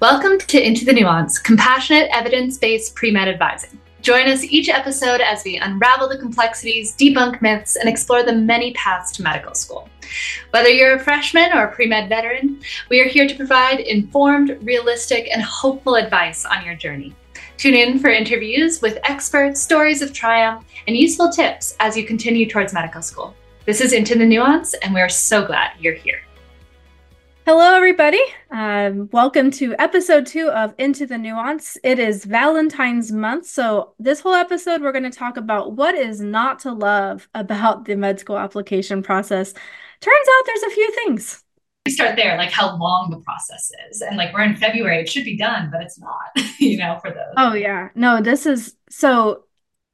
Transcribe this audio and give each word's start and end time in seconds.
Welcome 0.00 0.38
to 0.38 0.64
Into 0.64 0.84
the 0.84 0.92
Nuance, 0.92 1.40
compassionate, 1.40 2.08
evidence 2.12 2.56
based 2.56 2.94
pre 2.94 3.10
med 3.10 3.26
advising. 3.26 3.80
Join 4.00 4.28
us 4.28 4.44
each 4.44 4.68
episode 4.68 5.20
as 5.20 5.42
we 5.44 5.56
unravel 5.56 6.08
the 6.08 6.16
complexities, 6.16 6.94
debunk 6.94 7.42
myths, 7.42 7.74
and 7.74 7.88
explore 7.88 8.22
the 8.22 8.32
many 8.32 8.72
paths 8.74 9.10
to 9.16 9.24
medical 9.24 9.56
school. 9.56 9.88
Whether 10.50 10.68
you're 10.68 10.94
a 10.94 11.00
freshman 11.00 11.52
or 11.52 11.64
a 11.64 11.74
pre 11.74 11.88
med 11.88 12.08
veteran, 12.08 12.60
we 12.88 13.00
are 13.00 13.08
here 13.08 13.26
to 13.26 13.34
provide 13.34 13.80
informed, 13.80 14.56
realistic, 14.62 15.28
and 15.32 15.42
hopeful 15.42 15.96
advice 15.96 16.44
on 16.44 16.64
your 16.64 16.76
journey. 16.76 17.16
Tune 17.56 17.74
in 17.74 17.98
for 17.98 18.08
interviews 18.08 18.80
with 18.80 19.00
experts, 19.02 19.60
stories 19.60 20.00
of 20.00 20.12
triumph, 20.12 20.64
and 20.86 20.96
useful 20.96 21.28
tips 21.28 21.74
as 21.80 21.96
you 21.96 22.06
continue 22.06 22.48
towards 22.48 22.72
medical 22.72 23.02
school. 23.02 23.34
This 23.66 23.80
is 23.80 23.92
Into 23.92 24.16
the 24.16 24.24
Nuance, 24.24 24.74
and 24.74 24.94
we're 24.94 25.08
so 25.08 25.44
glad 25.44 25.72
you're 25.80 25.94
here. 25.94 26.20
Hello, 27.50 27.74
everybody. 27.74 28.20
Um, 28.50 29.08
welcome 29.10 29.50
to 29.52 29.74
episode 29.78 30.26
two 30.26 30.50
of 30.50 30.74
Into 30.76 31.06
the 31.06 31.16
Nuance. 31.16 31.78
It 31.82 31.98
is 31.98 32.26
Valentine's 32.26 33.10
month. 33.10 33.46
So, 33.46 33.94
this 33.98 34.20
whole 34.20 34.34
episode, 34.34 34.82
we're 34.82 34.92
going 34.92 35.10
to 35.10 35.18
talk 35.18 35.38
about 35.38 35.72
what 35.72 35.94
is 35.94 36.20
not 36.20 36.58
to 36.58 36.72
love 36.74 37.26
about 37.34 37.86
the 37.86 37.96
med 37.96 38.20
school 38.20 38.36
application 38.36 39.02
process. 39.02 39.54
Turns 39.54 40.28
out 40.28 40.44
there's 40.44 40.62
a 40.64 40.74
few 40.74 40.92
things. 40.92 41.42
We 41.86 41.92
start 41.92 42.16
there, 42.16 42.36
like 42.36 42.50
how 42.50 42.76
long 42.76 43.08
the 43.10 43.20
process 43.20 43.72
is. 43.90 44.02
And 44.02 44.18
like 44.18 44.34
we're 44.34 44.42
in 44.42 44.54
February, 44.54 44.98
it 44.98 45.08
should 45.08 45.24
be 45.24 45.38
done, 45.38 45.70
but 45.72 45.80
it's 45.80 45.98
not, 45.98 46.28
you 46.58 46.76
know, 46.76 46.98
for 47.00 47.08
those. 47.08 47.32
Oh, 47.38 47.54
yeah. 47.54 47.88
No, 47.94 48.20
this 48.20 48.44
is 48.44 48.74
so 48.90 49.44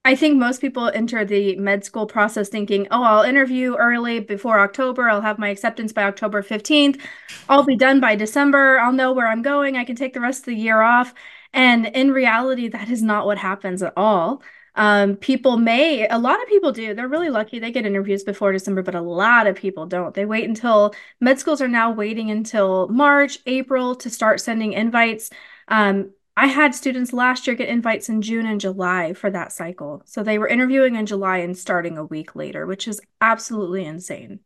I 0.06 0.14
think 0.16 0.36
most 0.38 0.60
people 0.60 0.90
enter 0.90 1.24
the 1.24 1.56
med 1.56 1.82
school 1.84 2.06
process 2.06 2.50
thinking, 2.50 2.86
oh, 2.90 3.02
I'll 3.02 3.22
interview 3.22 3.74
early 3.76 4.20
before 4.20 4.60
October. 4.60 5.08
I'll 5.08 5.22
have 5.22 5.38
my 5.38 5.48
acceptance 5.48 5.94
by 5.94 6.02
October 6.04 6.42
15th. 6.42 7.00
I'll 7.48 7.64
be 7.64 7.76
done 7.76 8.00
by 8.00 8.14
December. 8.14 8.78
I'll 8.78 8.92
know 8.92 9.12
where 9.12 9.26
I'm 9.26 9.40
going. 9.40 9.76
I 9.76 9.84
can 9.84 9.96
take 9.96 10.12
the 10.12 10.20
rest 10.20 10.40
of 10.40 10.46
the 10.46 10.56
year 10.56 10.82
off. 10.82 11.14
And 11.54 11.86
in 11.86 12.12
reality, 12.12 12.68
that 12.68 12.90
is 12.90 13.02
not 13.02 13.24
what 13.24 13.38
happens 13.38 13.82
at 13.82 13.94
all. 13.96 14.42
Um, 14.76 15.16
people 15.16 15.56
may, 15.56 16.06
a 16.08 16.18
lot 16.18 16.42
of 16.42 16.48
people 16.48 16.72
do. 16.72 16.94
They're 16.94 17.08
really 17.08 17.30
lucky. 17.30 17.58
They 17.58 17.70
get 17.70 17.86
interviews 17.86 18.24
before 18.24 18.52
December, 18.52 18.82
but 18.82 18.96
a 18.96 19.00
lot 19.00 19.46
of 19.46 19.56
people 19.56 19.86
don't. 19.86 20.12
They 20.14 20.26
wait 20.26 20.48
until 20.48 20.94
med 21.20 21.38
schools 21.38 21.62
are 21.62 21.68
now 21.68 21.92
waiting 21.92 22.30
until 22.30 22.88
March, 22.88 23.38
April 23.46 23.94
to 23.96 24.10
start 24.10 24.40
sending 24.40 24.72
invites. 24.74 25.30
Um, 25.68 26.10
I 26.36 26.46
had 26.46 26.74
students 26.74 27.12
last 27.12 27.46
year 27.46 27.54
get 27.54 27.68
invites 27.68 28.08
in 28.08 28.20
June 28.20 28.46
and 28.46 28.60
July 28.60 29.12
for 29.12 29.30
that 29.30 29.52
cycle. 29.52 30.02
So 30.04 30.22
they 30.22 30.38
were 30.38 30.48
interviewing 30.48 30.96
in 30.96 31.06
July 31.06 31.38
and 31.38 31.56
starting 31.56 31.96
a 31.96 32.04
week 32.04 32.34
later, 32.34 32.66
which 32.66 32.88
is 32.88 33.00
absolutely 33.20 33.84
insane. 33.84 34.40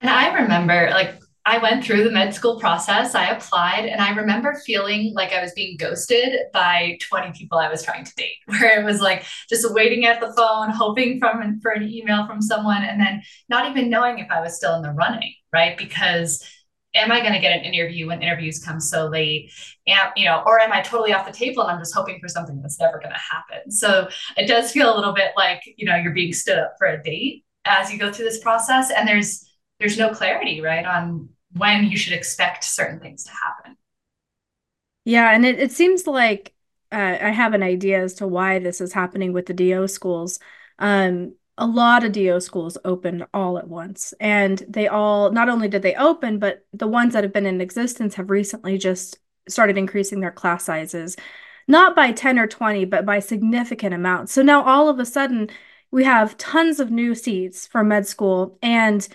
And 0.00 0.10
I 0.10 0.32
remember 0.34 0.90
like 0.90 1.20
I 1.44 1.58
went 1.58 1.84
through 1.84 2.04
the 2.04 2.10
med 2.10 2.32
school 2.32 2.60
process, 2.60 3.16
I 3.16 3.30
applied, 3.30 3.86
and 3.86 4.00
I 4.00 4.14
remember 4.14 4.54
feeling 4.64 5.12
like 5.14 5.32
I 5.32 5.42
was 5.42 5.52
being 5.52 5.76
ghosted 5.76 6.38
by 6.52 6.98
20 7.02 7.32
people 7.36 7.58
I 7.58 7.68
was 7.68 7.82
trying 7.82 8.04
to 8.04 8.14
date, 8.14 8.36
where 8.46 8.80
it 8.80 8.84
was 8.84 9.00
like 9.00 9.24
just 9.48 9.72
waiting 9.74 10.06
at 10.06 10.20
the 10.20 10.32
phone, 10.36 10.70
hoping 10.70 11.18
from 11.18 11.60
for 11.60 11.72
an 11.72 11.82
email 11.82 12.26
from 12.28 12.40
someone, 12.40 12.82
and 12.82 13.00
then 13.00 13.22
not 13.48 13.68
even 13.68 13.90
knowing 13.90 14.20
if 14.20 14.30
I 14.30 14.40
was 14.40 14.56
still 14.56 14.76
in 14.76 14.82
the 14.82 14.92
running, 14.92 15.34
right? 15.52 15.76
Because 15.76 16.44
am 16.94 17.10
I 17.10 17.20
going 17.20 17.32
to 17.32 17.38
get 17.38 17.56
an 17.56 17.64
interview 17.64 18.08
when 18.08 18.22
interviews 18.22 18.62
come 18.62 18.80
so 18.80 19.06
late? 19.06 19.52
Am, 19.86 20.10
you 20.16 20.24
know, 20.24 20.42
or 20.46 20.60
am 20.60 20.72
I 20.72 20.80
totally 20.80 21.12
off 21.12 21.26
the 21.26 21.32
table 21.32 21.62
and 21.62 21.72
I'm 21.72 21.80
just 21.80 21.94
hoping 21.94 22.20
for 22.20 22.28
something 22.28 22.60
that's 22.60 22.78
never 22.78 22.98
going 22.98 23.12
to 23.12 23.18
happen? 23.18 23.70
So 23.70 24.08
it 24.36 24.46
does 24.46 24.72
feel 24.72 24.94
a 24.94 24.96
little 24.96 25.14
bit 25.14 25.32
like, 25.36 25.62
you 25.76 25.86
know, 25.86 25.96
you're 25.96 26.12
being 26.12 26.32
stood 26.32 26.58
up 26.58 26.74
for 26.78 26.86
a 26.86 27.02
date 27.02 27.44
as 27.64 27.92
you 27.92 27.98
go 27.98 28.12
through 28.12 28.26
this 28.26 28.40
process. 28.40 28.90
And 28.90 29.08
there's, 29.08 29.48
there's 29.78 29.98
no 29.98 30.10
clarity, 30.10 30.60
right, 30.60 30.84
on 30.84 31.28
when 31.54 31.84
you 31.84 31.96
should 31.96 32.12
expect 32.12 32.64
certain 32.64 33.00
things 33.00 33.24
to 33.24 33.30
happen. 33.30 33.76
Yeah. 35.04 35.34
And 35.34 35.44
it, 35.44 35.58
it 35.58 35.72
seems 35.72 36.06
like 36.06 36.54
uh, 36.92 37.18
I 37.20 37.30
have 37.30 37.54
an 37.54 37.62
idea 37.62 38.02
as 38.02 38.14
to 38.14 38.26
why 38.26 38.58
this 38.58 38.80
is 38.80 38.92
happening 38.92 39.32
with 39.32 39.46
the 39.46 39.54
DO 39.54 39.88
schools. 39.88 40.38
Um, 40.78 41.34
a 41.58 41.66
lot 41.66 42.04
of 42.04 42.12
DO 42.12 42.40
schools 42.40 42.78
opened 42.84 43.26
all 43.34 43.58
at 43.58 43.68
once. 43.68 44.14
And 44.20 44.62
they 44.68 44.88
all, 44.88 45.30
not 45.32 45.48
only 45.48 45.68
did 45.68 45.82
they 45.82 45.94
open, 45.94 46.38
but 46.38 46.64
the 46.72 46.86
ones 46.86 47.12
that 47.12 47.24
have 47.24 47.32
been 47.32 47.46
in 47.46 47.60
existence 47.60 48.14
have 48.14 48.30
recently 48.30 48.78
just 48.78 49.18
started 49.48 49.76
increasing 49.76 50.20
their 50.20 50.30
class 50.30 50.64
sizes, 50.64 51.16
not 51.68 51.94
by 51.94 52.12
10 52.12 52.38
or 52.38 52.46
20, 52.46 52.86
but 52.86 53.04
by 53.04 53.18
significant 53.18 53.94
amounts. 53.94 54.32
So 54.32 54.42
now 54.42 54.62
all 54.64 54.88
of 54.88 54.98
a 54.98 55.06
sudden, 55.06 55.50
we 55.90 56.04
have 56.04 56.38
tons 56.38 56.80
of 56.80 56.90
new 56.90 57.14
seats 57.14 57.66
for 57.66 57.84
med 57.84 58.06
school. 58.06 58.58
And 58.62 59.06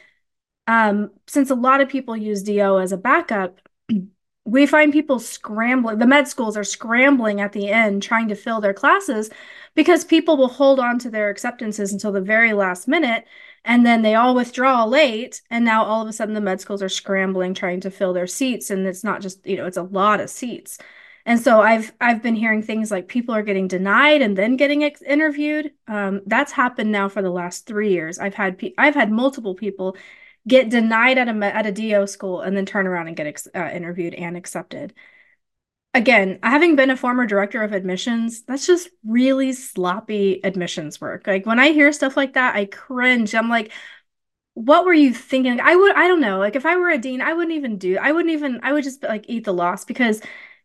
um, 0.67 1.11
since 1.27 1.49
a 1.49 1.55
lot 1.55 1.81
of 1.81 1.89
people 1.89 2.15
use 2.15 2.43
DO 2.43 2.79
as 2.79 2.91
a 2.91 2.97
backup, 2.97 3.59
we 4.45 4.65
find 4.65 4.93
people 4.93 5.19
scrambling 5.19 5.97
the 5.97 6.07
med 6.07 6.27
schools 6.27 6.55
are 6.55 6.63
scrambling 6.63 7.41
at 7.41 7.51
the 7.51 7.67
end 7.69 8.01
trying 8.01 8.29
to 8.29 8.35
fill 8.35 8.61
their 8.61 8.73
classes 8.73 9.29
because 9.77 10.03
people 10.03 10.37
will 10.37 10.49
hold 10.49 10.79
on 10.79 10.99
to 10.99 11.09
their 11.09 11.29
acceptances 11.29 11.93
until 11.93 12.11
the 12.11 12.19
very 12.21 12.51
last 12.53 12.87
minute 12.89 13.25
and 13.63 13.85
then 13.85 14.01
they 14.01 14.15
all 14.15 14.35
withdraw 14.35 14.83
late 14.85 15.41
and 15.51 15.63
now 15.63 15.83
all 15.85 16.01
of 16.01 16.07
a 16.07 16.13
sudden 16.13 16.33
the 16.33 16.41
med 16.41 16.59
schools 16.59 16.81
are 16.83 16.89
scrambling 16.89 17.53
trying 17.53 17.79
to 17.79 17.91
fill 17.91 18.13
their 18.13 18.27
seats 18.27 18.69
and 18.71 18.87
it's 18.87 19.03
not 19.03 19.21
just 19.21 19.45
you 19.45 19.55
know 19.55 19.65
it's 19.67 19.77
a 19.77 19.83
lot 19.83 20.19
of 20.19 20.29
seats. 20.29 20.79
And 21.25 21.39
so 21.39 21.61
i've 21.61 21.93
i've 22.01 22.23
been 22.23 22.35
hearing 22.35 22.63
things 22.63 22.91
like 22.91 23.07
people 23.07 23.35
are 23.35 23.43
getting 23.43 23.67
denied 23.67 24.21
and 24.21 24.37
then 24.37 24.57
getting 24.57 24.83
ex- 24.83 25.01
interviewed. 25.03 25.71
Um, 25.87 26.21
that's 26.25 26.51
happened 26.51 26.91
now 26.91 27.09
for 27.09 27.21
the 27.21 27.29
last 27.29 27.65
three 27.67 27.91
years. 27.91 28.19
I've 28.19 28.33
had 28.33 28.57
pe- 28.57 28.73
i've 28.77 28.95
had 28.95 29.11
multiple 29.11 29.55
people 29.55 29.95
get 30.47 30.69
denied 30.69 31.17
at 31.17 31.27
a 31.27 31.45
at 31.45 31.65
a 31.65 31.71
DO 31.71 32.07
school 32.07 32.41
and 32.41 32.55
then 32.57 32.65
turn 32.65 32.87
around 32.87 33.07
and 33.07 33.17
get 33.17 33.47
uh, 33.55 33.69
interviewed 33.73 34.13
and 34.15 34.37
accepted. 34.37 34.93
Again, 35.97 36.37
having 36.43 36.75
been 36.75 36.91
a 36.91 36.95
former 36.95 37.25
director 37.25 37.63
of 37.63 37.73
admissions, 37.73 38.43
that's 38.43 38.67
just 38.67 38.87
really 39.03 39.51
sloppy 39.51 40.39
admissions 40.43 41.01
work. 41.01 41.25
Like 41.25 41.47
when 41.47 41.57
I 41.57 41.71
hear 41.71 41.91
stuff 41.91 42.15
like 42.15 42.33
that, 42.33 42.55
I 42.55 42.65
cringe. 42.65 43.33
I'm 43.33 43.49
like, 43.49 43.71
what 44.53 44.85
were 44.85 44.93
you 44.93 45.11
thinking? 45.11 45.59
I 45.59 45.75
would, 45.75 45.95
I 45.95 46.07
don't 46.07 46.21
know. 46.21 46.37
Like 46.37 46.55
if 46.55 46.67
I 46.67 46.75
were 46.75 46.91
a 46.91 46.99
dean, 46.99 47.19
I 47.19 47.33
wouldn't 47.33 47.57
even 47.57 47.79
do. 47.79 47.97
I 47.97 48.11
wouldn't 48.11 48.31
even. 48.31 48.59
I 48.61 48.73
would 48.73 48.83
just 48.83 49.01
like 49.01 49.25
eat 49.27 49.45
the 49.45 49.55
loss 49.55 49.85
because 49.85 50.21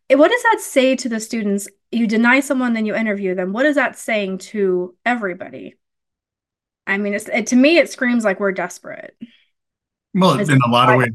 it, 0.07 0.17
what 0.17 0.29
does 0.29 0.43
that 0.43 0.59
say 0.59 0.95
to 0.97 1.09
the 1.09 1.19
students? 1.19 1.67
You 1.91 2.05
deny 2.05 2.39
someone, 2.39 2.73
then 2.73 2.85
you 2.85 2.93
interview 2.93 3.33
them. 3.33 3.53
What 3.53 3.65
is 3.65 3.73
that 3.73 3.97
saying 3.97 4.37
to 4.39 4.95
everybody? 5.03 5.77
I 6.85 6.99
mean, 6.99 7.15
it's 7.15 7.27
it, 7.27 7.47
to 7.47 7.55
me, 7.55 7.77
it 7.77 7.91
screams 7.91 8.23
like 8.23 8.39
we're 8.39 8.51
desperate. 8.51 9.17
Well, 10.13 10.39
it's 10.39 10.51
in 10.51 10.61
a 10.61 10.69
lot 10.69 10.91
of 10.91 10.97
ways, 10.97 11.09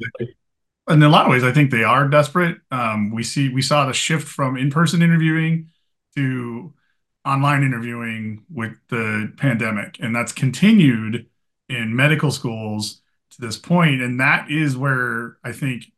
in 0.89 1.03
a 1.03 1.09
lot 1.09 1.27
of 1.27 1.31
ways, 1.31 1.45
I 1.45 1.53
think 1.53 1.71
they 1.71 1.85
are 1.85 2.09
desperate. 2.09 2.59
Um, 2.71 3.11
we 3.11 3.23
see 3.23 3.49
we 3.49 3.63
saw 3.63 3.87
the 3.87 3.93
shift 3.93 4.27
from 4.27 4.57
in-person 4.57 5.03
interviewing 5.03 5.71
to 6.17 6.73
online 7.25 7.63
interviewing 7.63 8.45
with 8.51 8.73
the 8.89 9.33
pandemic, 9.37 9.99
and 10.01 10.15
that's 10.15 10.33
continued 10.33 11.27
in 11.69 11.95
medical 11.95 12.31
schools 12.31 13.03
to 13.31 13.41
this 13.41 13.57
point. 13.57 14.01
and 14.01 14.21
that 14.21 14.51
is 14.51 14.77
where 14.77 15.37
I 15.45 15.53
think 15.53 15.93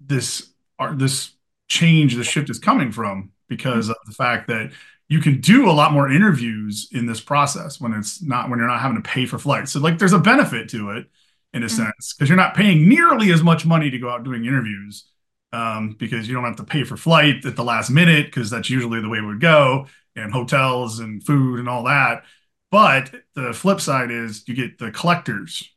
this 0.00 0.50
this 0.94 1.32
change, 1.68 2.14
the 2.14 2.24
shift 2.24 2.50
is 2.50 2.58
coming 2.58 2.92
from 2.92 3.32
because 3.48 3.88
of 3.88 3.96
the 4.06 4.12
fact 4.12 4.48
that 4.48 4.72
you 5.08 5.20
can 5.20 5.40
do 5.40 5.70
a 5.70 5.72
lot 5.72 5.92
more 5.92 6.10
interviews 6.10 6.88
in 6.92 7.06
this 7.06 7.20
process 7.20 7.80
when 7.80 7.92
it's 7.92 8.20
not 8.22 8.50
when 8.50 8.58
you're 8.58 8.68
not 8.68 8.80
having 8.80 9.00
to 9.00 9.08
pay 9.08 9.26
for 9.26 9.38
flights. 9.38 9.72
So 9.72 9.80
like 9.80 9.98
there's 9.98 10.12
a 10.12 10.18
benefit 10.18 10.68
to 10.70 10.90
it 10.90 11.06
in 11.56 11.62
a 11.62 11.66
mm-hmm. 11.66 11.84
sense 11.84 12.12
because 12.12 12.28
you're 12.28 12.36
not 12.36 12.54
paying 12.54 12.88
nearly 12.88 13.32
as 13.32 13.42
much 13.42 13.64
money 13.64 13.90
to 13.90 13.98
go 13.98 14.10
out 14.10 14.24
doing 14.24 14.44
interviews 14.44 15.08
um, 15.52 15.96
because 15.98 16.28
you 16.28 16.34
don't 16.34 16.44
have 16.44 16.56
to 16.56 16.64
pay 16.64 16.84
for 16.84 16.96
flight 16.96 17.44
at 17.44 17.56
the 17.56 17.64
last 17.64 17.90
minute 17.90 18.26
because 18.26 18.50
that's 18.50 18.68
usually 18.68 19.00
the 19.00 19.08
way 19.08 19.18
it 19.18 19.24
would 19.24 19.40
go 19.40 19.86
and 20.14 20.32
hotels 20.32 21.00
and 21.00 21.24
food 21.24 21.58
and 21.58 21.68
all 21.68 21.84
that. 21.84 22.24
But 22.70 23.14
the 23.34 23.52
flip 23.52 23.80
side 23.80 24.10
is 24.10 24.46
you 24.46 24.54
get 24.54 24.78
the 24.78 24.90
collectors 24.90 25.72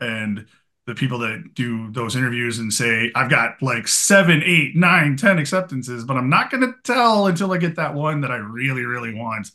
and 0.00 0.46
the 0.86 0.94
people 0.94 1.18
that 1.20 1.54
do 1.54 1.92
those 1.92 2.16
interviews 2.16 2.58
and 2.58 2.72
say, 2.72 3.12
I've 3.14 3.30
got 3.30 3.62
like 3.62 3.86
seven, 3.86 4.42
eight, 4.44 4.74
nine, 4.74 5.16
ten 5.16 5.38
acceptances, 5.38 6.04
but 6.04 6.16
I'm 6.16 6.30
not 6.30 6.50
going 6.50 6.62
to 6.62 6.74
tell 6.82 7.26
until 7.26 7.52
I 7.52 7.58
get 7.58 7.76
that 7.76 7.94
one 7.94 8.22
that 8.22 8.32
I 8.32 8.36
really, 8.36 8.84
really 8.84 9.14
want 9.14 9.50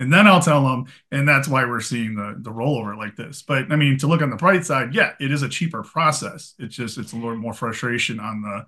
and 0.00 0.12
then 0.12 0.26
I'll 0.26 0.40
tell 0.40 0.62
them, 0.64 0.86
and 1.10 1.26
that's 1.26 1.48
why 1.48 1.64
we're 1.64 1.80
seeing 1.80 2.14
the 2.14 2.36
the 2.38 2.50
rollover 2.50 2.96
like 2.96 3.16
this. 3.16 3.42
But 3.42 3.72
I 3.72 3.76
mean, 3.76 3.98
to 3.98 4.06
look 4.06 4.22
on 4.22 4.30
the 4.30 4.36
bright 4.36 4.64
side, 4.64 4.94
yeah, 4.94 5.12
it 5.20 5.32
is 5.32 5.42
a 5.42 5.48
cheaper 5.48 5.82
process. 5.82 6.54
It's 6.58 6.76
just 6.76 6.98
it's 6.98 7.12
a 7.12 7.16
little 7.16 7.36
more 7.36 7.54
frustration 7.54 8.20
on 8.20 8.42
the 8.42 8.66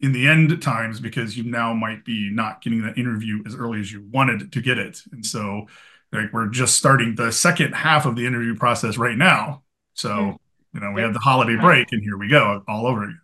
in 0.00 0.12
the 0.12 0.26
end 0.26 0.60
times 0.62 1.00
because 1.00 1.36
you 1.36 1.44
now 1.44 1.72
might 1.72 2.04
be 2.04 2.30
not 2.30 2.62
getting 2.62 2.82
that 2.82 2.98
interview 2.98 3.42
as 3.46 3.54
early 3.54 3.80
as 3.80 3.92
you 3.92 4.06
wanted 4.10 4.52
to 4.52 4.60
get 4.60 4.78
it, 4.78 5.02
and 5.12 5.24
so 5.24 5.66
like 6.12 6.32
we're 6.32 6.48
just 6.48 6.76
starting 6.76 7.14
the 7.14 7.32
second 7.32 7.72
half 7.72 8.04
of 8.04 8.16
the 8.16 8.26
interview 8.26 8.54
process 8.54 8.98
right 8.98 9.16
now. 9.16 9.62
So 9.94 10.14
hmm. 10.14 10.30
you 10.74 10.80
know 10.80 10.92
we 10.92 11.00
have 11.00 11.14
the 11.14 11.20
holiday 11.20 11.56
break, 11.56 11.88
and 11.92 12.02
here 12.02 12.18
we 12.18 12.28
go 12.28 12.62
all 12.68 12.86
over 12.86 13.04
again. 13.04 13.20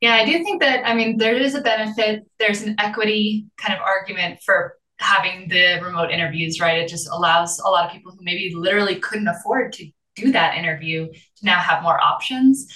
Yeah, 0.00 0.14
I 0.14 0.24
do 0.24 0.32
think 0.44 0.62
that 0.62 0.86
I 0.86 0.94
mean 0.94 1.18
there 1.18 1.34
is 1.34 1.56
a 1.56 1.60
benefit. 1.60 2.24
There's 2.38 2.62
an 2.62 2.76
equity 2.78 3.46
kind 3.58 3.74
of 3.74 3.80
argument 3.80 4.40
for 4.42 4.76
having 5.00 5.48
the 5.48 5.80
remote 5.82 6.10
interviews, 6.10 6.60
right? 6.60 6.78
It 6.78 6.88
just 6.88 7.08
allows 7.10 7.58
a 7.58 7.68
lot 7.68 7.86
of 7.86 7.92
people 7.92 8.12
who 8.12 8.18
maybe 8.22 8.54
literally 8.54 8.96
couldn't 8.96 9.28
afford 9.28 9.72
to 9.74 9.90
do 10.16 10.32
that 10.32 10.56
interview 10.56 11.06
to 11.08 11.44
now 11.44 11.58
have 11.58 11.82
more 11.82 12.00
options. 12.00 12.66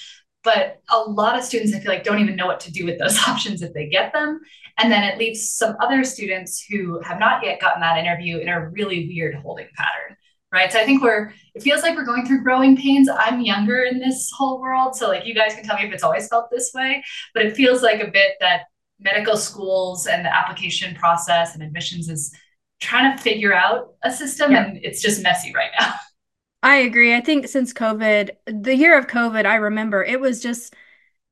but 0.42 0.82
a 0.90 0.98
lot 0.98 1.38
of 1.38 1.44
students, 1.44 1.74
I 1.74 1.80
feel 1.80 1.90
like, 1.90 2.04
don't 2.04 2.18
even 2.20 2.36
know 2.36 2.46
what 2.46 2.60
to 2.60 2.72
do 2.72 2.84
with 2.84 2.98
those 2.98 3.18
options 3.28 3.62
if 3.62 3.72
they 3.72 3.88
get 3.88 4.12
them. 4.12 4.40
And 4.78 4.92
then 4.92 5.02
it 5.04 5.18
leaves 5.18 5.52
some 5.52 5.74
other 5.80 6.04
students 6.04 6.62
who 6.68 7.00
have 7.00 7.18
not 7.18 7.42
yet 7.42 7.60
gotten 7.60 7.80
that 7.80 7.96
interview 7.96 8.38
in 8.38 8.48
a 8.48 8.68
really 8.68 9.06
weird 9.08 9.36
holding 9.36 9.68
pattern. 9.74 10.16
Right. 10.52 10.70
So 10.70 10.78
I 10.78 10.84
think 10.84 11.02
we're, 11.02 11.32
it 11.54 11.62
feels 11.62 11.82
like 11.82 11.96
we're 11.96 12.04
going 12.04 12.26
through 12.26 12.44
growing 12.44 12.76
pains. 12.76 13.08
I'm 13.08 13.40
younger 13.40 13.82
in 13.82 13.98
this 13.98 14.30
whole 14.36 14.60
world. 14.60 14.94
So, 14.94 15.08
like, 15.08 15.26
you 15.26 15.34
guys 15.34 15.54
can 15.54 15.64
tell 15.64 15.76
me 15.76 15.84
if 15.84 15.92
it's 15.92 16.04
always 16.04 16.28
felt 16.28 16.48
this 16.48 16.70
way, 16.72 17.02
but 17.34 17.44
it 17.44 17.56
feels 17.56 17.82
like 17.82 18.00
a 18.00 18.08
bit 18.08 18.34
that 18.38 18.66
medical 18.98 19.36
schools 19.36 20.06
and 20.06 20.24
the 20.24 20.34
application 20.34 20.94
process 20.94 21.54
and 21.54 21.62
admissions 21.62 22.08
is 22.08 22.34
trying 22.80 23.16
to 23.16 23.22
figure 23.22 23.54
out 23.54 23.94
a 24.02 24.10
system 24.10 24.52
yeah. 24.52 24.64
and 24.64 24.78
it's 24.82 25.02
just 25.02 25.22
messy 25.22 25.52
right 25.54 25.70
now. 25.78 25.94
I 26.62 26.76
agree. 26.76 27.14
I 27.14 27.20
think 27.20 27.46
since 27.48 27.74
COVID, 27.74 28.30
the 28.46 28.74
year 28.74 28.98
of 28.98 29.06
COVID, 29.06 29.44
I 29.44 29.56
remember 29.56 30.02
it 30.02 30.18
was 30.18 30.42
just 30.42 30.74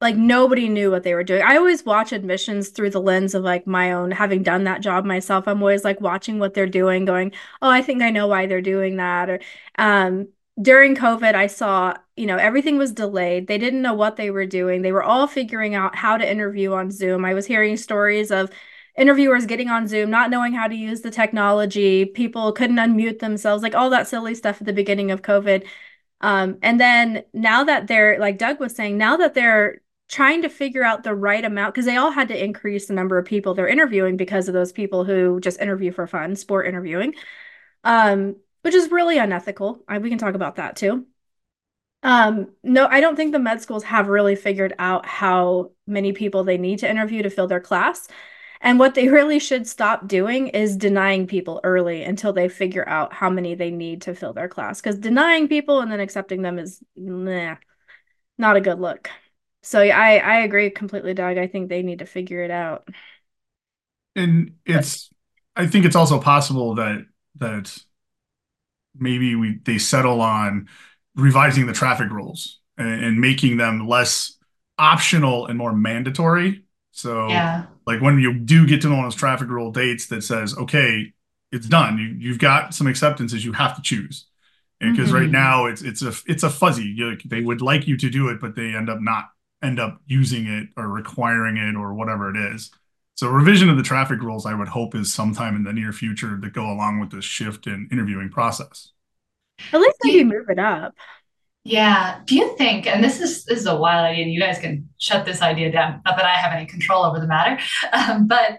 like 0.02 0.16
nobody 0.16 0.68
knew 0.68 0.90
what 0.90 1.04
they 1.04 1.14
were 1.14 1.24
doing. 1.24 1.42
I 1.42 1.56
always 1.56 1.84
watch 1.86 2.12
admissions 2.12 2.70
through 2.70 2.90
the 2.90 3.00
lens 3.00 3.34
of 3.34 3.44
like 3.44 3.66
my 3.66 3.92
own 3.92 4.10
having 4.10 4.42
done 4.42 4.64
that 4.64 4.82
job 4.82 5.04
myself. 5.06 5.46
I'm 5.46 5.62
always 5.62 5.84
like 5.84 6.00
watching 6.00 6.38
what 6.38 6.54
they're 6.54 6.66
doing, 6.66 7.04
going, 7.04 7.32
"Oh, 7.62 7.70
I 7.70 7.82
think 7.82 8.02
I 8.02 8.10
know 8.10 8.26
why 8.26 8.46
they're 8.46 8.60
doing 8.60 8.96
that." 8.96 9.30
Or 9.30 9.40
um 9.78 10.28
during 10.60 10.94
COVID, 10.94 11.34
I 11.34 11.46
saw, 11.46 11.94
you 12.16 12.26
know, 12.26 12.36
everything 12.36 12.76
was 12.76 12.92
delayed. 12.92 13.46
They 13.46 13.58
didn't 13.58 13.82
know 13.82 13.94
what 13.94 14.16
they 14.16 14.30
were 14.30 14.46
doing. 14.46 14.82
They 14.82 14.92
were 14.92 15.02
all 15.02 15.26
figuring 15.26 15.74
out 15.74 15.96
how 15.96 16.18
to 16.18 16.30
interview 16.30 16.72
on 16.74 16.90
Zoom. 16.90 17.24
I 17.24 17.34
was 17.34 17.46
hearing 17.46 17.76
stories 17.76 18.30
of 18.30 18.50
interviewers 18.96 19.46
getting 19.46 19.70
on 19.70 19.88
Zoom, 19.88 20.10
not 20.10 20.28
knowing 20.30 20.52
how 20.52 20.68
to 20.68 20.74
use 20.74 21.00
the 21.00 21.10
technology. 21.10 22.04
People 22.04 22.52
couldn't 22.52 22.76
unmute 22.76 23.20
themselves, 23.20 23.62
like 23.62 23.74
all 23.74 23.88
that 23.90 24.08
silly 24.08 24.34
stuff 24.34 24.60
at 24.60 24.66
the 24.66 24.72
beginning 24.74 25.10
of 25.10 25.22
COVID. 25.22 25.66
Um, 26.20 26.58
and 26.62 26.78
then 26.78 27.24
now 27.32 27.64
that 27.64 27.86
they're, 27.86 28.18
like 28.18 28.36
Doug 28.36 28.60
was 28.60 28.76
saying, 28.76 28.98
now 28.98 29.16
that 29.16 29.34
they're 29.34 29.80
trying 30.08 30.42
to 30.42 30.50
figure 30.50 30.84
out 30.84 31.02
the 31.02 31.14
right 31.14 31.44
amount, 31.44 31.74
because 31.74 31.86
they 31.86 31.96
all 31.96 32.10
had 32.10 32.28
to 32.28 32.44
increase 32.44 32.86
the 32.86 32.94
number 32.94 33.16
of 33.16 33.24
people 33.24 33.54
they're 33.54 33.66
interviewing 33.66 34.18
because 34.18 34.46
of 34.46 34.54
those 34.54 34.70
people 34.70 35.04
who 35.04 35.40
just 35.40 35.60
interview 35.60 35.90
for 35.90 36.06
fun, 36.06 36.36
sport 36.36 36.66
interviewing, 36.66 37.14
um, 37.84 38.36
which 38.62 38.74
is 38.74 38.90
really 38.90 39.18
unethical. 39.18 39.82
I, 39.86 39.98
we 39.98 40.08
can 40.08 40.18
talk 40.18 40.34
about 40.34 40.56
that 40.56 40.76
too. 40.76 41.06
Um, 42.02 42.48
no, 42.64 42.86
I 42.86 43.00
don't 43.00 43.14
think 43.14 43.32
the 43.32 43.38
med 43.38 43.62
schools 43.62 43.84
have 43.84 44.08
really 44.08 44.34
figured 44.34 44.74
out 44.78 45.06
how 45.06 45.70
many 45.86 46.12
people 46.12 46.42
they 46.42 46.58
need 46.58 46.80
to 46.80 46.90
interview 46.90 47.22
to 47.22 47.30
fill 47.30 47.46
their 47.46 47.60
class. 47.60 48.08
And 48.60 48.78
what 48.78 48.94
they 48.94 49.08
really 49.10 49.38
should 49.38 49.66
stop 49.66 50.08
doing 50.08 50.48
is 50.48 50.76
denying 50.76 51.26
people 51.26 51.60
early 51.62 52.02
until 52.02 52.32
they 52.32 52.48
figure 52.48 52.88
out 52.88 53.12
how 53.12 53.30
many 53.30 53.54
they 53.54 53.70
need 53.70 54.02
to 54.02 54.14
fill 54.14 54.32
their 54.32 54.48
class. 54.48 54.80
Because 54.80 54.98
denying 54.98 55.48
people 55.48 55.80
and 55.80 55.92
then 55.92 56.00
accepting 56.00 56.42
them 56.42 56.58
is 56.58 56.82
nah, 56.96 57.56
not 58.38 58.56
a 58.56 58.60
good 58.60 58.80
look. 58.80 59.08
So 59.62 59.80
yeah, 59.82 59.98
I, 59.98 60.16
I 60.16 60.36
agree 60.40 60.70
completely, 60.70 61.14
Doug. 61.14 61.38
I 61.38 61.46
think 61.46 61.68
they 61.68 61.82
need 61.82 62.00
to 62.00 62.06
figure 62.06 62.42
it 62.42 62.50
out. 62.50 62.88
And 64.16 64.56
it's 64.66 65.08
I 65.54 65.66
think 65.66 65.84
it's 65.84 65.96
also 65.96 66.20
possible 66.20 66.74
that 66.74 67.06
that 67.36 67.78
maybe 68.98 69.34
we 69.34 69.58
they 69.64 69.78
settle 69.78 70.20
on 70.20 70.68
revising 71.14 71.66
the 71.66 71.72
traffic 71.72 72.10
rules 72.10 72.60
and, 72.76 73.04
and 73.04 73.20
making 73.20 73.56
them 73.56 73.86
less 73.86 74.36
optional 74.78 75.46
and 75.46 75.58
more 75.58 75.72
mandatory. 75.72 76.64
So 76.92 77.28
yeah 77.28 77.64
like 77.86 78.00
when 78.00 78.18
you 78.18 78.34
do 78.38 78.66
get 78.66 78.80
to 78.82 78.88
one 78.88 79.00
of 79.00 79.04
those 79.04 79.14
traffic 79.14 79.48
rule 79.48 79.72
dates 79.72 80.06
that 80.08 80.22
says, 80.22 80.56
okay, 80.56 81.12
it's 81.50 81.66
done. 81.66 81.98
You 81.98 82.16
you've 82.18 82.38
got 82.38 82.74
some 82.74 82.86
acceptances 82.86 83.44
you 83.44 83.52
have 83.52 83.76
to 83.76 83.82
choose. 83.82 84.26
And 84.80 84.96
because 84.96 85.10
mm-hmm. 85.10 85.18
right 85.18 85.30
now 85.30 85.66
it's 85.66 85.82
it's 85.82 86.02
a 86.02 86.12
it's 86.26 86.42
a 86.42 86.50
fuzzy. 86.50 86.84
You, 86.84 87.16
they 87.24 87.40
would 87.40 87.60
like 87.60 87.86
you 87.86 87.96
to 87.98 88.10
do 88.10 88.28
it, 88.28 88.40
but 88.40 88.54
they 88.54 88.74
end 88.74 88.88
up 88.88 89.00
not 89.00 89.30
end 89.62 89.78
up 89.78 90.00
using 90.06 90.46
it 90.46 90.68
or 90.76 90.88
requiring 90.88 91.56
it 91.56 91.76
or 91.76 91.94
whatever 91.94 92.30
it 92.30 92.54
is. 92.54 92.70
So 93.14 93.28
revision 93.28 93.68
of 93.68 93.76
the 93.76 93.82
traffic 93.82 94.20
rules, 94.22 94.46
I 94.46 94.54
would 94.54 94.68
hope, 94.68 94.94
is 94.94 95.12
sometime 95.12 95.54
in 95.54 95.64
the 95.64 95.72
near 95.72 95.92
future 95.92 96.38
to 96.38 96.50
go 96.50 96.70
along 96.70 97.00
with 97.00 97.10
this 97.10 97.24
shift 97.24 97.66
in 97.66 97.88
interviewing 97.92 98.30
process. 98.30 98.90
At 99.72 99.80
least 99.80 99.96
maybe 100.02 100.24
move 100.24 100.48
it 100.48 100.58
up. 100.58 100.94
Yeah. 101.64 102.20
Do 102.24 102.34
you 102.34 102.56
think, 102.56 102.86
and 102.86 103.04
this 103.04 103.20
is 103.20 103.44
this 103.44 103.60
is 103.60 103.66
a 103.66 103.76
wild 103.76 104.06
idea, 104.06 104.24
and 104.24 104.32
you 104.32 104.40
guys 104.40 104.58
can 104.58 104.88
shut 104.98 105.24
this 105.24 105.42
idea 105.42 105.70
down, 105.70 106.00
not 106.04 106.16
that 106.16 106.24
I 106.24 106.34
have 106.34 106.52
any 106.52 106.66
control 106.66 107.04
over 107.04 107.20
the 107.20 107.28
matter, 107.28 107.62
um, 107.92 108.26
but 108.26 108.58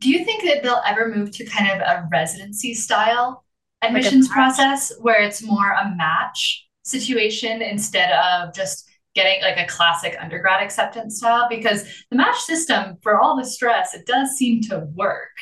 do 0.00 0.10
you 0.10 0.24
think 0.24 0.44
that 0.44 0.62
they'll 0.62 0.82
ever 0.86 1.12
move 1.12 1.32
to 1.32 1.44
kind 1.44 1.70
of 1.70 1.80
a 1.80 2.08
residency 2.12 2.74
style 2.74 3.44
admissions 3.82 4.26
like 4.26 4.34
process 4.34 4.92
where 5.00 5.20
it's 5.20 5.42
more 5.42 5.72
a 5.72 5.94
match 5.96 6.68
situation 6.84 7.62
instead 7.62 8.12
of 8.12 8.54
just 8.54 8.87
getting 9.18 9.42
like 9.42 9.58
a 9.58 9.66
classic 9.66 10.16
undergrad 10.20 10.62
acceptance 10.62 11.18
style? 11.18 11.46
Because 11.50 11.84
the 12.10 12.16
match 12.16 12.38
system, 12.40 12.96
for 13.02 13.20
all 13.20 13.36
the 13.36 13.44
stress, 13.44 13.94
it 13.94 14.06
does 14.06 14.30
seem 14.36 14.62
to 14.62 14.80
work 14.94 15.36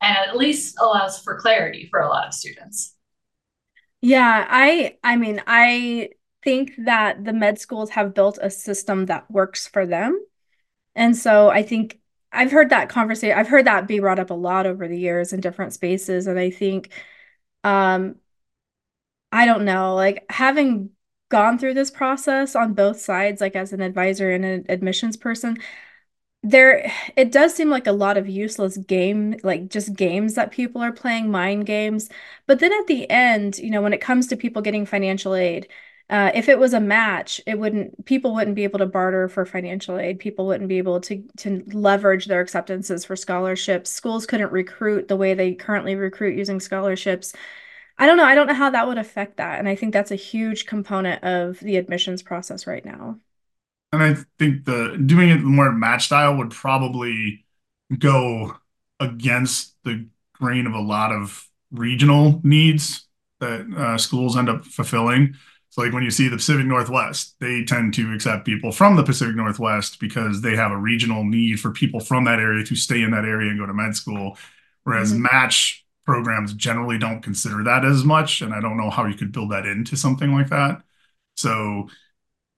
and 0.00 0.16
at 0.16 0.36
least 0.36 0.76
allows 0.80 1.18
for 1.20 1.38
clarity 1.40 1.88
for 1.90 2.00
a 2.00 2.08
lot 2.08 2.26
of 2.26 2.34
students. 2.34 2.94
Yeah, 4.00 4.46
I 4.48 4.98
I 5.02 5.16
mean, 5.16 5.42
I 5.46 6.10
think 6.44 6.72
that 6.84 7.24
the 7.24 7.32
med 7.32 7.58
schools 7.58 7.90
have 7.90 8.14
built 8.14 8.38
a 8.40 8.50
system 8.50 9.06
that 9.06 9.30
works 9.30 9.66
for 9.66 9.86
them. 9.86 10.24
And 10.96 11.16
so 11.16 11.50
I 11.50 11.62
think 11.64 12.00
I've 12.32 12.52
heard 12.52 12.70
that 12.70 12.90
conversation, 12.90 13.38
I've 13.38 13.48
heard 13.48 13.66
that 13.66 13.88
be 13.88 14.00
brought 14.00 14.20
up 14.20 14.30
a 14.30 14.34
lot 14.34 14.66
over 14.66 14.88
the 14.88 14.98
years 14.98 15.32
in 15.32 15.40
different 15.40 15.74
spaces. 15.74 16.26
And 16.28 16.38
I 16.38 16.50
think, 16.50 16.90
um, 17.64 18.16
I 19.32 19.46
don't 19.46 19.64
know, 19.64 19.94
like 19.94 20.24
having 20.30 20.90
gone 21.28 21.58
through 21.58 21.74
this 21.74 21.90
process 21.90 22.54
on 22.56 22.74
both 22.74 23.00
sides, 23.00 23.40
like 23.40 23.56
as 23.56 23.72
an 23.72 23.80
advisor 23.80 24.30
and 24.32 24.44
an 24.44 24.66
admissions 24.68 25.16
person, 25.16 25.58
there 26.42 26.92
it 27.16 27.32
does 27.32 27.54
seem 27.54 27.70
like 27.70 27.86
a 27.86 27.92
lot 27.92 28.16
of 28.16 28.28
useless 28.28 28.76
game 28.76 29.36
like 29.42 29.68
just 29.68 29.94
games 29.96 30.34
that 30.34 30.52
people 30.52 30.80
are 30.80 30.92
playing 30.92 31.30
mind 31.30 31.66
games 31.66 32.08
but 32.46 32.60
then 32.60 32.72
at 32.72 32.86
the 32.86 33.08
end 33.10 33.58
you 33.58 33.70
know 33.70 33.82
when 33.82 33.92
it 33.92 34.00
comes 34.00 34.28
to 34.28 34.36
people 34.36 34.62
getting 34.62 34.86
financial 34.86 35.34
aid 35.34 35.66
uh, 36.08 36.30
if 36.34 36.48
it 36.48 36.58
was 36.58 36.72
a 36.72 36.78
match, 36.80 37.40
it 37.46 37.58
wouldn't 37.58 38.04
people 38.04 38.32
wouldn't 38.32 38.54
be 38.54 38.62
able 38.62 38.78
to 38.78 38.86
barter 38.86 39.28
for 39.28 39.44
financial 39.44 39.98
aid. 39.98 40.20
People 40.20 40.46
wouldn't 40.46 40.68
be 40.68 40.78
able 40.78 41.00
to 41.00 41.20
to 41.38 41.64
leverage 41.72 42.26
their 42.26 42.40
acceptances 42.40 43.04
for 43.04 43.16
scholarships. 43.16 43.90
Schools 43.90 44.24
couldn't 44.24 44.52
recruit 44.52 45.08
the 45.08 45.16
way 45.16 45.34
they 45.34 45.52
currently 45.54 45.96
recruit 45.96 46.36
using 46.38 46.60
scholarships. 46.60 47.34
I 47.98 48.06
don't 48.06 48.16
know. 48.16 48.24
I 48.24 48.34
don't 48.34 48.46
know 48.46 48.54
how 48.54 48.70
that 48.70 48.86
would 48.86 48.98
affect 48.98 49.38
that. 49.38 49.58
And 49.58 49.68
I 49.68 49.74
think 49.74 49.92
that's 49.92 50.10
a 50.10 50.16
huge 50.16 50.66
component 50.66 51.24
of 51.24 51.58
the 51.60 51.76
admissions 51.76 52.22
process 52.22 52.66
right 52.66 52.84
now. 52.84 53.18
And 53.92 54.02
I 54.02 54.16
think 54.38 54.64
the 54.64 55.00
doing 55.04 55.30
it 55.30 55.40
more 55.40 55.72
match 55.72 56.06
style 56.06 56.36
would 56.36 56.50
probably 56.50 57.46
go 57.98 58.56
against 59.00 59.74
the 59.84 60.06
grain 60.34 60.66
of 60.66 60.74
a 60.74 60.80
lot 60.80 61.12
of 61.12 61.48
regional 61.70 62.40
needs 62.42 63.06
that 63.40 63.66
uh, 63.76 63.98
schools 63.98 64.36
end 64.36 64.48
up 64.48 64.64
fulfilling. 64.64 65.34
So 65.70 65.82
like 65.82 65.92
when 65.92 66.02
you 66.02 66.10
see 66.10 66.28
the 66.28 66.36
Pacific 66.36 66.66
Northwest, 66.66 67.36
they 67.40 67.64
tend 67.64 67.94
to 67.94 68.12
accept 68.12 68.44
people 68.44 68.72
from 68.72 68.96
the 68.96 69.02
Pacific 69.02 69.36
Northwest 69.36 70.00
because 70.00 70.40
they 70.40 70.56
have 70.56 70.72
a 70.72 70.76
regional 70.76 71.24
need 71.24 71.60
for 71.60 71.70
people 71.70 72.00
from 72.00 72.24
that 72.24 72.40
area 72.40 72.64
to 72.64 72.76
stay 72.76 73.02
in 73.02 73.10
that 73.12 73.24
area 73.24 73.50
and 73.50 73.58
go 73.58 73.66
to 73.66 73.74
med 73.74 73.94
school. 73.94 74.36
Whereas 74.84 75.12
mm-hmm. 75.12 75.22
match 75.22 75.85
programs 76.06 76.54
generally 76.54 76.98
don't 76.98 77.22
consider 77.22 77.64
that 77.64 77.84
as 77.84 78.04
much. 78.04 78.40
And 78.40 78.54
I 78.54 78.60
don't 78.60 78.76
know 78.76 78.90
how 78.90 79.06
you 79.06 79.14
could 79.14 79.32
build 79.32 79.50
that 79.50 79.66
into 79.66 79.96
something 79.96 80.32
like 80.32 80.50
that. 80.50 80.82
So 81.36 81.88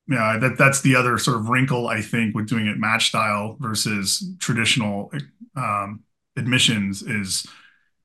yeah, 0.08 0.38
that 0.38 0.56
that's 0.58 0.80
the 0.80 0.96
other 0.96 1.18
sort 1.18 1.38
of 1.38 1.48
wrinkle 1.48 1.88
I 1.88 2.00
think 2.00 2.34
with 2.34 2.48
doing 2.48 2.66
it 2.66 2.78
match 2.78 3.08
style 3.08 3.56
versus 3.60 4.26
traditional 4.38 5.12
um, 5.56 6.02
admissions 6.36 7.02
is 7.02 7.46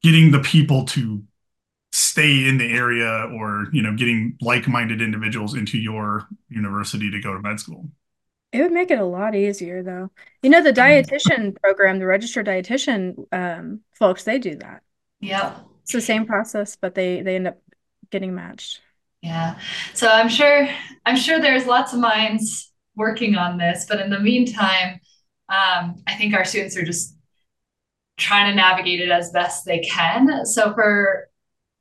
getting 0.01 0.31
the 0.31 0.39
people 0.39 0.85
to 0.85 1.23
stay 1.93 2.47
in 2.47 2.57
the 2.57 2.71
area 2.71 3.29
or 3.33 3.67
you 3.71 3.81
know 3.81 3.95
getting 3.95 4.35
like-minded 4.41 5.01
individuals 5.01 5.53
into 5.55 5.77
your 5.77 6.27
university 6.49 7.11
to 7.11 7.21
go 7.21 7.33
to 7.33 7.39
med 7.39 7.59
school 7.59 7.87
it 8.51 8.61
would 8.61 8.71
make 8.71 8.89
it 8.89 8.99
a 8.99 9.05
lot 9.05 9.35
easier 9.35 9.83
though 9.83 10.09
you 10.41 10.49
know 10.49 10.61
the 10.61 10.73
dietitian 10.73 11.55
program 11.61 11.99
the 11.99 12.05
registered 12.05 12.47
dietitian 12.47 13.15
um, 13.31 13.79
folks 13.93 14.23
they 14.23 14.39
do 14.39 14.55
that 14.55 14.81
yeah 15.23 15.55
it's 15.81 15.93
the 15.93 16.01
same 16.01 16.25
process 16.25 16.75
but 16.75 16.95
they 16.95 17.21
they 17.21 17.35
end 17.35 17.47
up 17.47 17.59
getting 18.11 18.33
matched 18.35 18.81
yeah 19.21 19.57
so 19.93 20.07
i'm 20.07 20.29
sure 20.29 20.67
i'm 21.05 21.17
sure 21.17 21.39
there's 21.39 21.65
lots 21.65 21.93
of 21.93 21.99
minds 21.99 22.71
working 22.95 23.35
on 23.35 23.57
this 23.57 23.85
but 23.87 23.99
in 23.99 24.09
the 24.09 24.19
meantime 24.19 24.99
um, 25.49 25.95
i 26.07 26.13
think 26.15 26.33
our 26.33 26.45
students 26.45 26.77
are 26.77 26.83
just 26.83 27.15
trying 28.17 28.49
to 28.49 28.55
navigate 28.55 28.99
it 28.99 29.09
as 29.09 29.31
best 29.31 29.65
they 29.65 29.79
can 29.79 30.45
so 30.45 30.73
for 30.73 31.27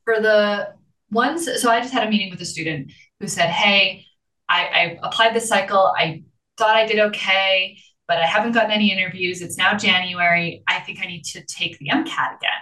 for 0.05 0.21
the 0.21 0.75
ones, 1.13 1.49
so 1.61 1.71
I 1.71 1.81
just 1.81 1.93
had 1.93 2.07
a 2.07 2.11
meeting 2.11 2.31
with 2.31 2.41
a 2.41 2.45
student 2.45 2.93
who 3.21 3.29
said, 3.29 3.51
Hey, 3.51 4.07
I, 4.49 4.67
I 4.67 4.99
applied 5.03 5.35
this 5.35 5.49
cycle. 5.49 5.93
I 5.97 6.25
thought 6.59 6.75
I 6.75 6.87
did 6.87 6.99
okay, 6.99 7.79
but 8.09 8.19
I 8.19 8.27
haven't 8.27 8.53
gotten 8.53 8.71
any 8.71 8.91
interviews. 8.91 9.43
It's 9.43 9.57
now 9.57 9.77
January. 9.77 10.63
I 10.67 10.81
think 10.81 11.01
I 11.01 11.07
need 11.07 11.25
to 11.27 11.45
take 11.45 11.79
the 11.79 11.89
MCAT 11.89 12.37
again. 12.37 12.61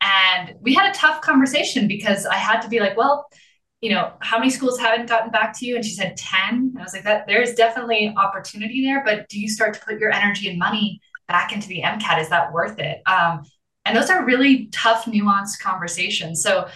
And 0.00 0.54
we 0.60 0.74
had 0.74 0.90
a 0.90 0.94
tough 0.94 1.20
conversation 1.20 1.88
because 1.88 2.26
I 2.26 2.36
had 2.36 2.60
to 2.60 2.68
be 2.68 2.80
like, 2.80 2.96
well, 2.96 3.26
you 3.80 3.90
know, 3.90 4.12
how 4.20 4.38
many 4.38 4.50
schools 4.50 4.78
haven't 4.78 5.08
gotten 5.08 5.30
back 5.30 5.56
to 5.58 5.66
you? 5.66 5.76
And 5.76 5.84
she 5.84 5.92
said 5.92 6.16
10. 6.16 6.50
And 6.50 6.78
I 6.78 6.82
was 6.82 6.92
like, 6.92 7.04
that 7.04 7.26
there's 7.26 7.54
definitely 7.54 8.12
opportunity 8.16 8.84
there, 8.84 9.02
but 9.04 9.28
do 9.28 9.38
you 9.38 9.48
start 9.48 9.74
to 9.74 9.80
put 9.80 9.98
your 9.98 10.10
energy 10.10 10.48
and 10.48 10.58
money 10.58 11.00
back 11.28 11.52
into 11.52 11.68
the 11.68 11.82
MCAT? 11.82 12.20
Is 12.20 12.28
that 12.30 12.52
worth 12.52 12.78
it? 12.78 13.02
Um, 13.06 13.42
and 13.84 13.96
those 13.96 14.10
are 14.10 14.24
really 14.24 14.66
tough, 14.66 15.04
nuanced 15.04 15.60
conversations. 15.60 16.42
So 16.42 16.68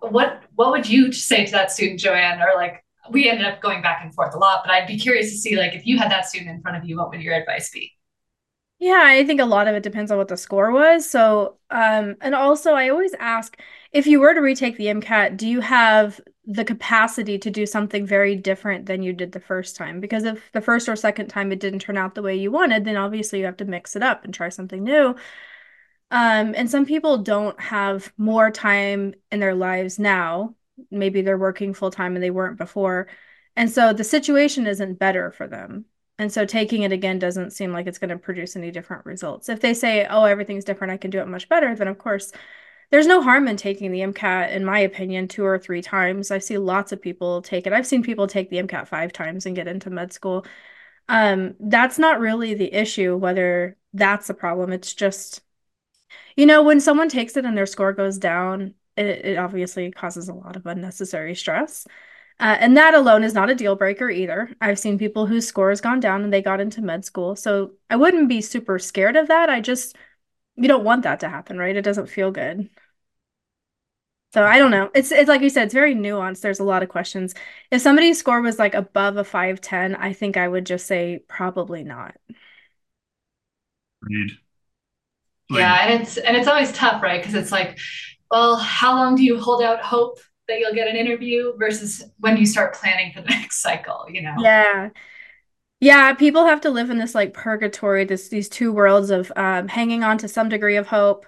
what 0.00 0.42
what 0.54 0.70
would 0.70 0.88
you 0.88 1.12
say 1.12 1.44
to 1.46 1.52
that 1.52 1.70
student, 1.70 2.00
Joanne? 2.00 2.40
Or 2.40 2.54
like 2.56 2.84
we 3.10 3.28
ended 3.28 3.46
up 3.46 3.60
going 3.60 3.82
back 3.82 4.00
and 4.02 4.14
forth 4.14 4.34
a 4.34 4.38
lot, 4.38 4.62
but 4.64 4.72
I'd 4.72 4.86
be 4.86 4.98
curious 4.98 5.30
to 5.30 5.38
see 5.38 5.56
like 5.56 5.74
if 5.74 5.86
you 5.86 5.98
had 5.98 6.10
that 6.10 6.26
student 6.26 6.50
in 6.50 6.60
front 6.60 6.76
of 6.76 6.84
you, 6.84 6.96
what 6.96 7.10
would 7.10 7.22
your 7.22 7.34
advice 7.34 7.70
be? 7.70 7.92
Yeah, 8.80 9.02
I 9.06 9.24
think 9.26 9.40
a 9.40 9.44
lot 9.44 9.66
of 9.66 9.74
it 9.74 9.82
depends 9.82 10.12
on 10.12 10.18
what 10.18 10.28
the 10.28 10.36
score 10.36 10.70
was. 10.70 11.08
So, 11.10 11.58
um, 11.70 12.14
and 12.20 12.34
also 12.34 12.74
I 12.74 12.90
always 12.90 13.12
ask 13.18 13.58
if 13.92 14.06
you 14.06 14.20
were 14.20 14.34
to 14.34 14.40
retake 14.40 14.76
the 14.76 14.88
MCAT, 14.88 15.36
do 15.36 15.48
you 15.48 15.60
have 15.60 16.20
the 16.46 16.64
capacity 16.64 17.38
to 17.38 17.50
do 17.50 17.66
something 17.66 18.06
very 18.06 18.36
different 18.36 18.86
than 18.86 19.02
you 19.02 19.12
did 19.12 19.32
the 19.32 19.40
first 19.40 19.74
time? 19.76 19.98
Because 20.00 20.22
if 20.24 20.50
the 20.52 20.60
first 20.60 20.88
or 20.88 20.94
second 20.94 21.26
time 21.26 21.50
it 21.50 21.58
didn't 21.60 21.80
turn 21.80 21.96
out 21.98 22.14
the 22.14 22.22
way 22.22 22.36
you 22.36 22.52
wanted, 22.52 22.84
then 22.84 22.96
obviously 22.96 23.40
you 23.40 23.46
have 23.46 23.56
to 23.58 23.64
mix 23.64 23.96
it 23.96 24.02
up 24.02 24.24
and 24.24 24.32
try 24.32 24.48
something 24.48 24.84
new. 24.84 25.16
Um, 26.10 26.54
and 26.56 26.70
some 26.70 26.86
people 26.86 27.18
don't 27.18 27.60
have 27.60 28.12
more 28.18 28.50
time 28.50 29.14
in 29.32 29.40
their 29.40 29.54
lives 29.54 29.98
now. 29.98 30.54
Maybe 30.90 31.22
they're 31.22 31.38
working 31.38 31.74
full 31.74 31.90
time 31.90 32.16
and 32.16 32.22
they 32.24 32.30
weren't 32.30 32.58
before. 32.58 33.08
And 33.56 33.70
so 33.70 33.92
the 33.92 34.04
situation 34.04 34.66
isn't 34.66 34.98
better 34.98 35.32
for 35.32 35.48
them. 35.48 35.86
And 36.18 36.32
so 36.32 36.44
taking 36.44 36.82
it 36.82 36.92
again 36.92 37.18
doesn't 37.18 37.52
seem 37.52 37.72
like 37.72 37.86
it's 37.86 37.98
going 37.98 38.10
to 38.10 38.18
produce 38.18 38.56
any 38.56 38.70
different 38.70 39.06
results. 39.06 39.48
If 39.48 39.60
they 39.60 39.72
say, 39.74 40.06
oh, 40.08 40.24
everything's 40.24 40.64
different, 40.64 40.92
I 40.92 40.96
can 40.96 41.10
do 41.10 41.20
it 41.20 41.28
much 41.28 41.48
better, 41.48 41.74
then 41.74 41.88
of 41.88 41.98
course, 41.98 42.32
there's 42.90 43.06
no 43.06 43.22
harm 43.22 43.48
in 43.48 43.56
taking 43.56 43.92
the 43.92 44.00
MCAT, 44.00 44.52
in 44.52 44.64
my 44.64 44.78
opinion, 44.80 45.28
two 45.28 45.44
or 45.44 45.58
three 45.58 45.82
times. 45.82 46.30
I 46.30 46.38
see 46.38 46.58
lots 46.58 46.90
of 46.92 47.02
people 47.02 47.42
take 47.42 47.66
it. 47.66 47.72
I've 47.72 47.86
seen 47.86 48.02
people 48.02 48.26
take 48.26 48.50
the 48.50 48.58
MCAT 48.58 48.88
five 48.88 49.12
times 49.12 49.46
and 49.46 49.54
get 49.54 49.68
into 49.68 49.90
med 49.90 50.12
school. 50.12 50.46
Um, 51.08 51.54
that's 51.60 51.98
not 51.98 52.20
really 52.20 52.54
the 52.54 52.72
issue, 52.72 53.16
whether 53.16 53.76
that's 53.94 54.30
a 54.30 54.34
problem. 54.34 54.72
It's 54.72 54.94
just, 54.94 55.42
you 56.36 56.46
know, 56.46 56.62
when 56.62 56.80
someone 56.80 57.08
takes 57.08 57.36
it 57.36 57.44
and 57.44 57.56
their 57.56 57.66
score 57.66 57.92
goes 57.92 58.18
down, 58.18 58.74
it, 58.96 59.06
it 59.24 59.38
obviously 59.38 59.90
causes 59.90 60.28
a 60.28 60.34
lot 60.34 60.56
of 60.56 60.66
unnecessary 60.66 61.34
stress. 61.34 61.86
Uh, 62.40 62.56
and 62.60 62.76
that 62.76 62.94
alone 62.94 63.24
is 63.24 63.34
not 63.34 63.50
a 63.50 63.54
deal 63.54 63.74
breaker 63.74 64.08
either. 64.08 64.54
I've 64.60 64.78
seen 64.78 64.98
people 64.98 65.26
whose 65.26 65.46
score 65.46 65.70
has 65.70 65.80
gone 65.80 65.98
down 66.00 66.22
and 66.22 66.32
they 66.32 66.40
got 66.42 66.60
into 66.60 66.80
med 66.82 67.04
school. 67.04 67.34
So 67.34 67.72
I 67.90 67.96
wouldn't 67.96 68.28
be 68.28 68.40
super 68.40 68.78
scared 68.78 69.16
of 69.16 69.28
that. 69.28 69.50
I 69.50 69.60
just, 69.60 69.96
you 70.56 70.68
don't 70.68 70.84
want 70.84 71.02
that 71.04 71.20
to 71.20 71.28
happen, 71.28 71.58
right? 71.58 71.76
It 71.76 71.82
doesn't 71.82 72.08
feel 72.08 72.30
good. 72.30 72.70
So 74.34 74.44
I 74.44 74.58
don't 74.58 74.70
know. 74.70 74.90
It's 74.94 75.10
it's 75.10 75.28
like 75.28 75.40
you 75.40 75.48
said, 75.48 75.64
it's 75.64 75.74
very 75.74 75.94
nuanced. 75.94 76.42
There's 76.42 76.60
a 76.60 76.64
lot 76.64 76.82
of 76.82 76.90
questions. 76.90 77.34
If 77.70 77.80
somebody's 77.80 78.18
score 78.18 78.42
was 78.42 78.58
like 78.58 78.74
above 78.74 79.16
a 79.16 79.24
510, 79.24 79.94
I 79.96 80.12
think 80.12 80.36
I 80.36 80.46
would 80.48 80.66
just 80.66 80.86
say 80.86 81.20
probably 81.28 81.82
not. 81.82 82.14
Read. 84.02 84.38
Like, 85.50 85.60
yeah, 85.60 85.86
and 85.86 86.02
it's 86.02 86.16
and 86.18 86.36
it's 86.36 86.48
always 86.48 86.72
tough, 86.72 87.02
right? 87.02 87.20
Because 87.20 87.34
it's 87.34 87.52
like, 87.52 87.78
well, 88.30 88.56
how 88.56 88.94
long 88.96 89.14
do 89.16 89.22
you 89.24 89.40
hold 89.40 89.62
out 89.62 89.80
hope 89.82 90.18
that 90.48 90.58
you'll 90.58 90.74
get 90.74 90.88
an 90.88 90.96
interview 90.96 91.54
versus 91.58 92.04
when 92.18 92.36
you 92.36 92.46
start 92.46 92.74
planning 92.74 93.12
for 93.12 93.20
the 93.22 93.28
next 93.30 93.60
cycle, 93.62 94.06
you 94.08 94.22
know? 94.22 94.36
Yeah. 94.36 94.90
Yeah, 95.80 96.14
people 96.14 96.46
have 96.46 96.62
to 96.62 96.70
live 96.70 96.90
in 96.90 96.98
this 96.98 97.14
like 97.14 97.34
purgatory, 97.34 98.04
this 98.04 98.28
these 98.28 98.48
two 98.48 98.72
worlds 98.72 99.10
of 99.10 99.32
um, 99.36 99.68
hanging 99.68 100.02
on 100.04 100.18
to 100.18 100.28
some 100.28 100.48
degree 100.48 100.76
of 100.76 100.88
hope, 100.88 101.26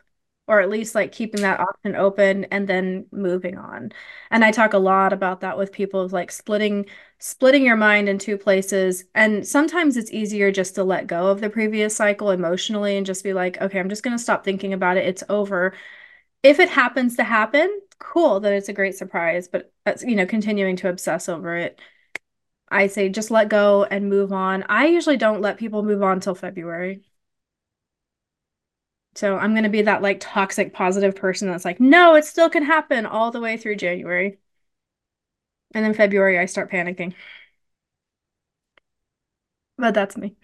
or 0.48 0.60
at 0.60 0.70
least 0.70 0.94
like 0.96 1.12
keeping 1.12 1.42
that 1.42 1.60
option 1.60 1.94
open 1.96 2.44
and 2.46 2.68
then 2.68 3.06
moving 3.12 3.58
on. 3.58 3.92
And 4.30 4.44
I 4.44 4.50
talk 4.50 4.72
a 4.74 4.78
lot 4.78 5.12
about 5.12 5.40
that 5.42 5.56
with 5.58 5.72
people 5.72 6.00
of 6.00 6.12
like 6.12 6.32
splitting 6.32 6.86
splitting 7.20 7.64
your 7.64 7.76
mind 7.76 8.08
in 8.08 8.18
two 8.18 8.38
places. 8.38 9.04
And 9.14 9.46
sometimes 9.46 9.96
it's 9.96 10.12
easier 10.12 10.50
just 10.52 10.74
to 10.76 10.84
let 10.84 11.06
go 11.06 11.28
of 11.28 11.40
the 11.40 11.50
previous 11.50 11.94
cycle 11.96 12.30
emotionally 12.30 12.96
and 12.96 13.06
just 13.06 13.22
be 13.24 13.32
like, 13.34 13.60
okay, 13.60 13.78
I'm 13.80 13.88
just 13.90 14.02
gonna 14.02 14.18
stop 14.18 14.44
thinking 14.44 14.72
about 14.72 14.96
it. 14.96 15.06
It's 15.06 15.24
over. 15.28 15.74
If 16.42 16.60
it 16.60 16.68
happens 16.70 17.16
to 17.16 17.24
happen, 17.24 17.80
cool 18.00 18.40
that 18.40 18.52
it's 18.52 18.68
a 18.68 18.72
great 18.72 18.96
surprise, 18.96 19.48
but 19.48 19.72
uh, 19.86 19.94
you 20.04 20.16
know, 20.16 20.26
continuing 20.26 20.76
to 20.76 20.88
obsess 20.88 21.28
over 21.28 21.56
it. 21.56 21.80
I 22.68 22.88
say 22.88 23.08
just 23.08 23.30
let 23.30 23.48
go 23.48 23.84
and 23.84 24.08
move 24.08 24.32
on. 24.32 24.64
I 24.68 24.86
usually 24.86 25.16
don't 25.16 25.40
let 25.40 25.58
people 25.58 25.82
move 25.82 26.02
on 26.02 26.20
till 26.20 26.34
February. 26.34 27.02
So 29.14 29.36
I'm 29.36 29.52
going 29.52 29.64
to 29.64 29.70
be 29.70 29.82
that 29.82 30.02
like 30.02 30.18
toxic 30.20 30.72
positive 30.72 31.16
person 31.16 31.48
that's 31.48 31.64
like, 31.64 31.80
no, 31.80 32.14
it 32.14 32.24
still 32.24 32.48
can 32.48 32.64
happen 32.64 33.06
all 33.06 33.30
the 33.30 33.40
way 33.40 33.56
through 33.56 33.76
January. 33.76 34.38
And 35.74 35.84
then 35.84 35.94
February, 35.94 36.38
I 36.38 36.46
start 36.46 36.70
panicking. 36.70 37.14
But 39.76 39.94
that's 39.94 40.16
me. 40.16 40.36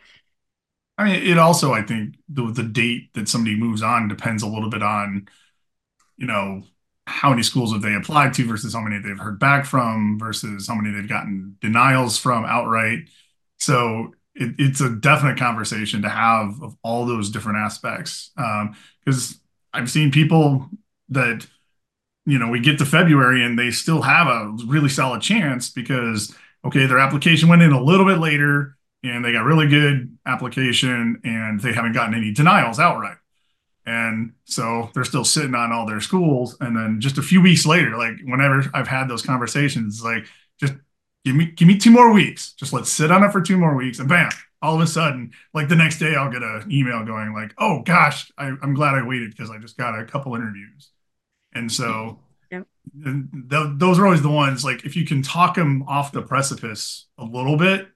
I 0.98 1.04
mean, 1.04 1.22
it 1.22 1.38
also, 1.38 1.72
I 1.72 1.82
think, 1.82 2.16
the 2.28 2.50
the 2.50 2.62
date 2.62 3.12
that 3.14 3.28
somebody 3.28 3.56
moves 3.56 3.82
on 3.82 4.08
depends 4.08 4.42
a 4.42 4.46
little 4.46 4.70
bit 4.70 4.82
on, 4.82 5.28
you 6.16 6.26
know, 6.26 6.62
how 7.06 7.30
many 7.30 7.42
schools 7.42 7.72
have 7.72 7.82
they 7.82 7.94
applied 7.94 8.34
to 8.34 8.46
versus 8.46 8.75
how 8.75 8.80
many 8.80 8.98
they've 8.98 9.18
heard 9.18 9.38
back 9.38 9.64
from 9.64 10.18
versus 10.18 10.66
how 10.66 10.75
many 10.75 10.94
they've 10.94 11.08
gotten 11.08 11.56
denials 11.60 12.18
from 12.18 12.44
outright. 12.44 13.08
So 13.58 14.12
it, 14.34 14.54
it's 14.58 14.80
a 14.80 14.90
definite 14.90 15.38
conversation 15.38 16.02
to 16.02 16.08
have 16.08 16.60
of 16.62 16.76
all 16.82 17.06
those 17.06 17.30
different 17.30 17.58
aspects. 17.58 18.32
Because 18.36 19.32
um, 19.32 19.40
I've 19.72 19.90
seen 19.90 20.10
people 20.10 20.68
that, 21.10 21.46
you 22.26 22.38
know, 22.38 22.48
we 22.48 22.60
get 22.60 22.78
to 22.78 22.84
February 22.84 23.44
and 23.44 23.56
they 23.56 23.70
still 23.70 24.02
have 24.02 24.26
a 24.26 24.56
really 24.66 24.88
solid 24.88 25.22
chance 25.22 25.70
because, 25.70 26.34
okay, 26.64 26.86
their 26.86 26.98
application 26.98 27.48
went 27.48 27.62
in 27.62 27.72
a 27.72 27.82
little 27.82 28.04
bit 28.04 28.18
later 28.18 28.76
and 29.04 29.25
they 29.25 29.32
got 29.32 29.44
really 29.44 29.68
good 29.68 30.18
application 30.26 31.20
and 31.22 31.60
they 31.60 31.72
haven't 31.72 31.92
gotten 31.92 32.14
any 32.14 32.32
denials 32.32 32.80
outright. 32.80 33.18
And 33.86 34.32
so 34.44 34.90
they're 34.94 35.04
still 35.04 35.24
sitting 35.24 35.54
on 35.54 35.70
all 35.70 35.86
their 35.86 36.00
schools. 36.00 36.56
And 36.60 36.76
then 36.76 37.00
just 37.00 37.18
a 37.18 37.22
few 37.22 37.40
weeks 37.40 37.64
later, 37.64 37.96
like 37.96 38.16
whenever 38.24 38.64
I've 38.74 38.88
had 38.88 39.08
those 39.08 39.22
conversations, 39.22 40.02
like 40.02 40.26
just 40.60 40.74
give 41.24 41.36
me 41.36 41.46
give 41.46 41.68
me 41.68 41.78
two 41.78 41.92
more 41.92 42.12
weeks. 42.12 42.52
Just 42.52 42.72
let's 42.72 42.90
sit 42.90 43.12
on 43.12 43.22
it 43.22 43.30
for 43.30 43.40
two 43.40 43.56
more 43.56 43.76
weeks. 43.76 44.00
And 44.00 44.08
bam, 44.08 44.30
all 44.60 44.74
of 44.74 44.80
a 44.80 44.88
sudden, 44.88 45.30
like 45.54 45.68
the 45.68 45.76
next 45.76 46.00
day 46.00 46.16
I'll 46.16 46.32
get 46.32 46.42
an 46.42 46.66
email 46.70 47.04
going 47.04 47.32
like, 47.32 47.54
oh 47.58 47.82
gosh, 47.82 48.30
I, 48.36 48.48
am 48.48 48.74
glad 48.74 48.96
I 48.96 49.06
waited 49.06 49.30
because 49.30 49.50
I 49.50 49.58
just 49.58 49.76
got 49.76 49.98
a 49.98 50.04
couple 50.04 50.34
interviews. 50.34 50.90
And 51.54 51.70
so 51.70 52.18
yeah. 52.50 52.62
and 53.04 53.46
th- 53.48 53.68
those 53.76 54.00
are 54.00 54.04
always 54.04 54.22
the 54.22 54.30
ones 54.30 54.64
like 54.64 54.84
if 54.84 54.96
you 54.96 55.06
can 55.06 55.22
talk 55.22 55.54
them 55.54 55.84
off 55.86 56.10
the 56.10 56.22
precipice 56.22 57.06
a 57.18 57.24
little 57.24 57.56
bit 57.56 57.86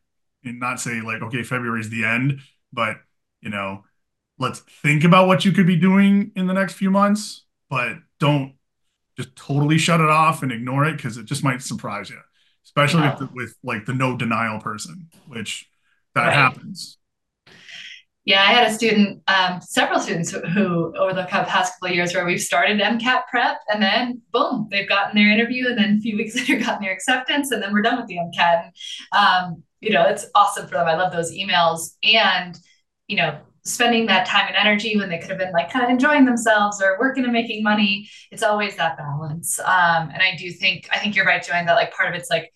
and 0.44 0.60
not 0.60 0.78
say 0.80 1.00
like, 1.00 1.20
okay, 1.22 1.42
February's 1.42 1.90
the 1.90 2.04
end, 2.04 2.40
but 2.72 2.98
you 3.40 3.50
know, 3.50 3.84
let's 4.40 4.60
think 4.60 5.04
about 5.04 5.28
what 5.28 5.44
you 5.44 5.52
could 5.52 5.66
be 5.66 5.76
doing 5.76 6.32
in 6.34 6.46
the 6.46 6.54
next 6.54 6.72
few 6.74 6.90
months, 6.90 7.44
but 7.68 7.98
don't 8.18 8.54
just 9.16 9.36
totally 9.36 9.78
shut 9.78 10.00
it 10.00 10.08
off 10.08 10.42
and 10.42 10.50
ignore 10.50 10.84
it 10.86 10.96
because 10.96 11.18
it 11.18 11.26
just 11.26 11.44
might 11.44 11.62
surprise 11.62 12.10
you, 12.10 12.18
especially 12.64 13.02
yeah. 13.02 13.18
with, 13.18 13.32
with, 13.32 13.56
like 13.62 13.84
the 13.84 13.92
no 13.92 14.16
denial 14.16 14.58
person, 14.58 15.08
which 15.28 15.68
that 16.14 16.26
right. 16.26 16.32
happens. 16.32 16.96
Yeah, 18.24 18.42
I 18.42 18.52
had 18.52 18.70
a 18.70 18.72
student, 18.72 19.22
um, 19.28 19.60
several 19.60 19.98
students 19.98 20.30
who, 20.30 20.40
who, 20.40 20.96
over 20.96 21.14
the 21.14 21.24
past 21.24 21.74
couple 21.74 21.88
of 21.88 21.94
years, 21.94 22.14
where 22.14 22.24
we've 22.24 22.40
started 22.40 22.80
MCAT 22.80 23.22
prep, 23.30 23.58
and 23.68 23.82
then 23.82 24.20
boom, 24.32 24.68
they've 24.70 24.88
gotten 24.88 25.16
their 25.16 25.30
interview, 25.30 25.68
and 25.68 25.78
then 25.78 25.96
a 25.96 26.00
few 26.00 26.16
weeks 26.16 26.34
later, 26.36 26.58
gotten 26.58 26.82
their 26.82 26.92
acceptance, 26.92 27.50
and 27.50 27.62
then 27.62 27.72
we're 27.72 27.82
done 27.82 27.98
with 27.98 28.06
the 28.06 28.16
MCAT. 28.16 28.64
And, 28.64 28.72
um, 29.12 29.62
you 29.80 29.90
know, 29.90 30.04
it's 30.04 30.26
awesome 30.34 30.66
for 30.66 30.74
them. 30.74 30.86
I 30.86 30.96
love 30.96 31.12
those 31.12 31.32
emails, 31.32 31.94
and 32.04 32.58
you 33.08 33.16
know, 33.16 33.40
spending 33.64 34.06
that 34.06 34.26
time 34.26 34.46
and 34.48 34.56
energy 34.56 34.96
when 34.96 35.08
they 35.08 35.18
could 35.18 35.30
have 35.30 35.38
been 35.38 35.52
like 35.52 35.70
kind 35.70 35.84
of 35.84 35.90
enjoying 35.90 36.24
themselves 36.24 36.80
or 36.82 36.98
working 36.98 37.24
and 37.24 37.32
making 37.32 37.62
money. 37.62 38.08
It's 38.30 38.42
always 38.42 38.76
that 38.76 38.96
balance. 38.96 39.58
Um, 39.58 40.10
and 40.10 40.22
I 40.22 40.36
do 40.38 40.50
think, 40.50 40.88
I 40.92 40.98
think 40.98 41.14
you're 41.14 41.26
right, 41.26 41.42
Joanne, 41.42 41.66
that 41.66 41.74
like 41.74 41.92
part 41.92 42.08
of 42.08 42.18
it's 42.18 42.30
like, 42.30 42.52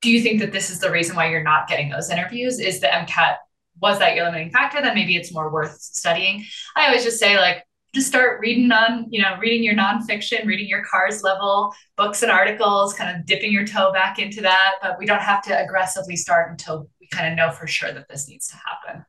do 0.00 0.10
you 0.10 0.20
think 0.22 0.40
that 0.40 0.52
this 0.52 0.70
is 0.70 0.80
the 0.80 0.90
reason 0.90 1.16
why 1.16 1.30
you're 1.30 1.42
not 1.42 1.68
getting 1.68 1.90
those 1.90 2.10
interviews? 2.10 2.60
Is 2.60 2.80
the 2.80 2.86
MCAT, 2.86 3.36
was 3.80 3.98
that 3.98 4.14
your 4.14 4.26
limiting 4.26 4.50
factor? 4.50 4.80
Then 4.80 4.94
maybe 4.94 5.16
it's 5.16 5.32
more 5.32 5.52
worth 5.52 5.80
studying. 5.80 6.44
I 6.76 6.86
always 6.86 7.04
just 7.04 7.18
say 7.18 7.38
like, 7.38 7.64
just 7.94 8.06
start 8.06 8.40
reading 8.40 8.70
on, 8.70 9.06
you 9.08 9.22
know, 9.22 9.36
reading 9.40 9.64
your 9.64 9.74
nonfiction, 9.74 10.44
reading 10.44 10.68
your 10.68 10.84
CARS 10.84 11.22
level 11.22 11.74
books 11.96 12.22
and 12.22 12.30
articles, 12.30 12.92
kind 12.92 13.16
of 13.16 13.24
dipping 13.24 13.50
your 13.50 13.66
toe 13.66 13.92
back 13.92 14.18
into 14.18 14.42
that. 14.42 14.74
But 14.82 14.98
we 14.98 15.06
don't 15.06 15.22
have 15.22 15.42
to 15.44 15.58
aggressively 15.58 16.14
start 16.14 16.50
until 16.50 16.88
we 17.00 17.08
kind 17.08 17.32
of 17.32 17.36
know 17.36 17.50
for 17.50 17.66
sure 17.66 17.90
that 17.90 18.06
this 18.08 18.28
needs 18.28 18.48
to 18.48 18.56
happen. 18.56 19.04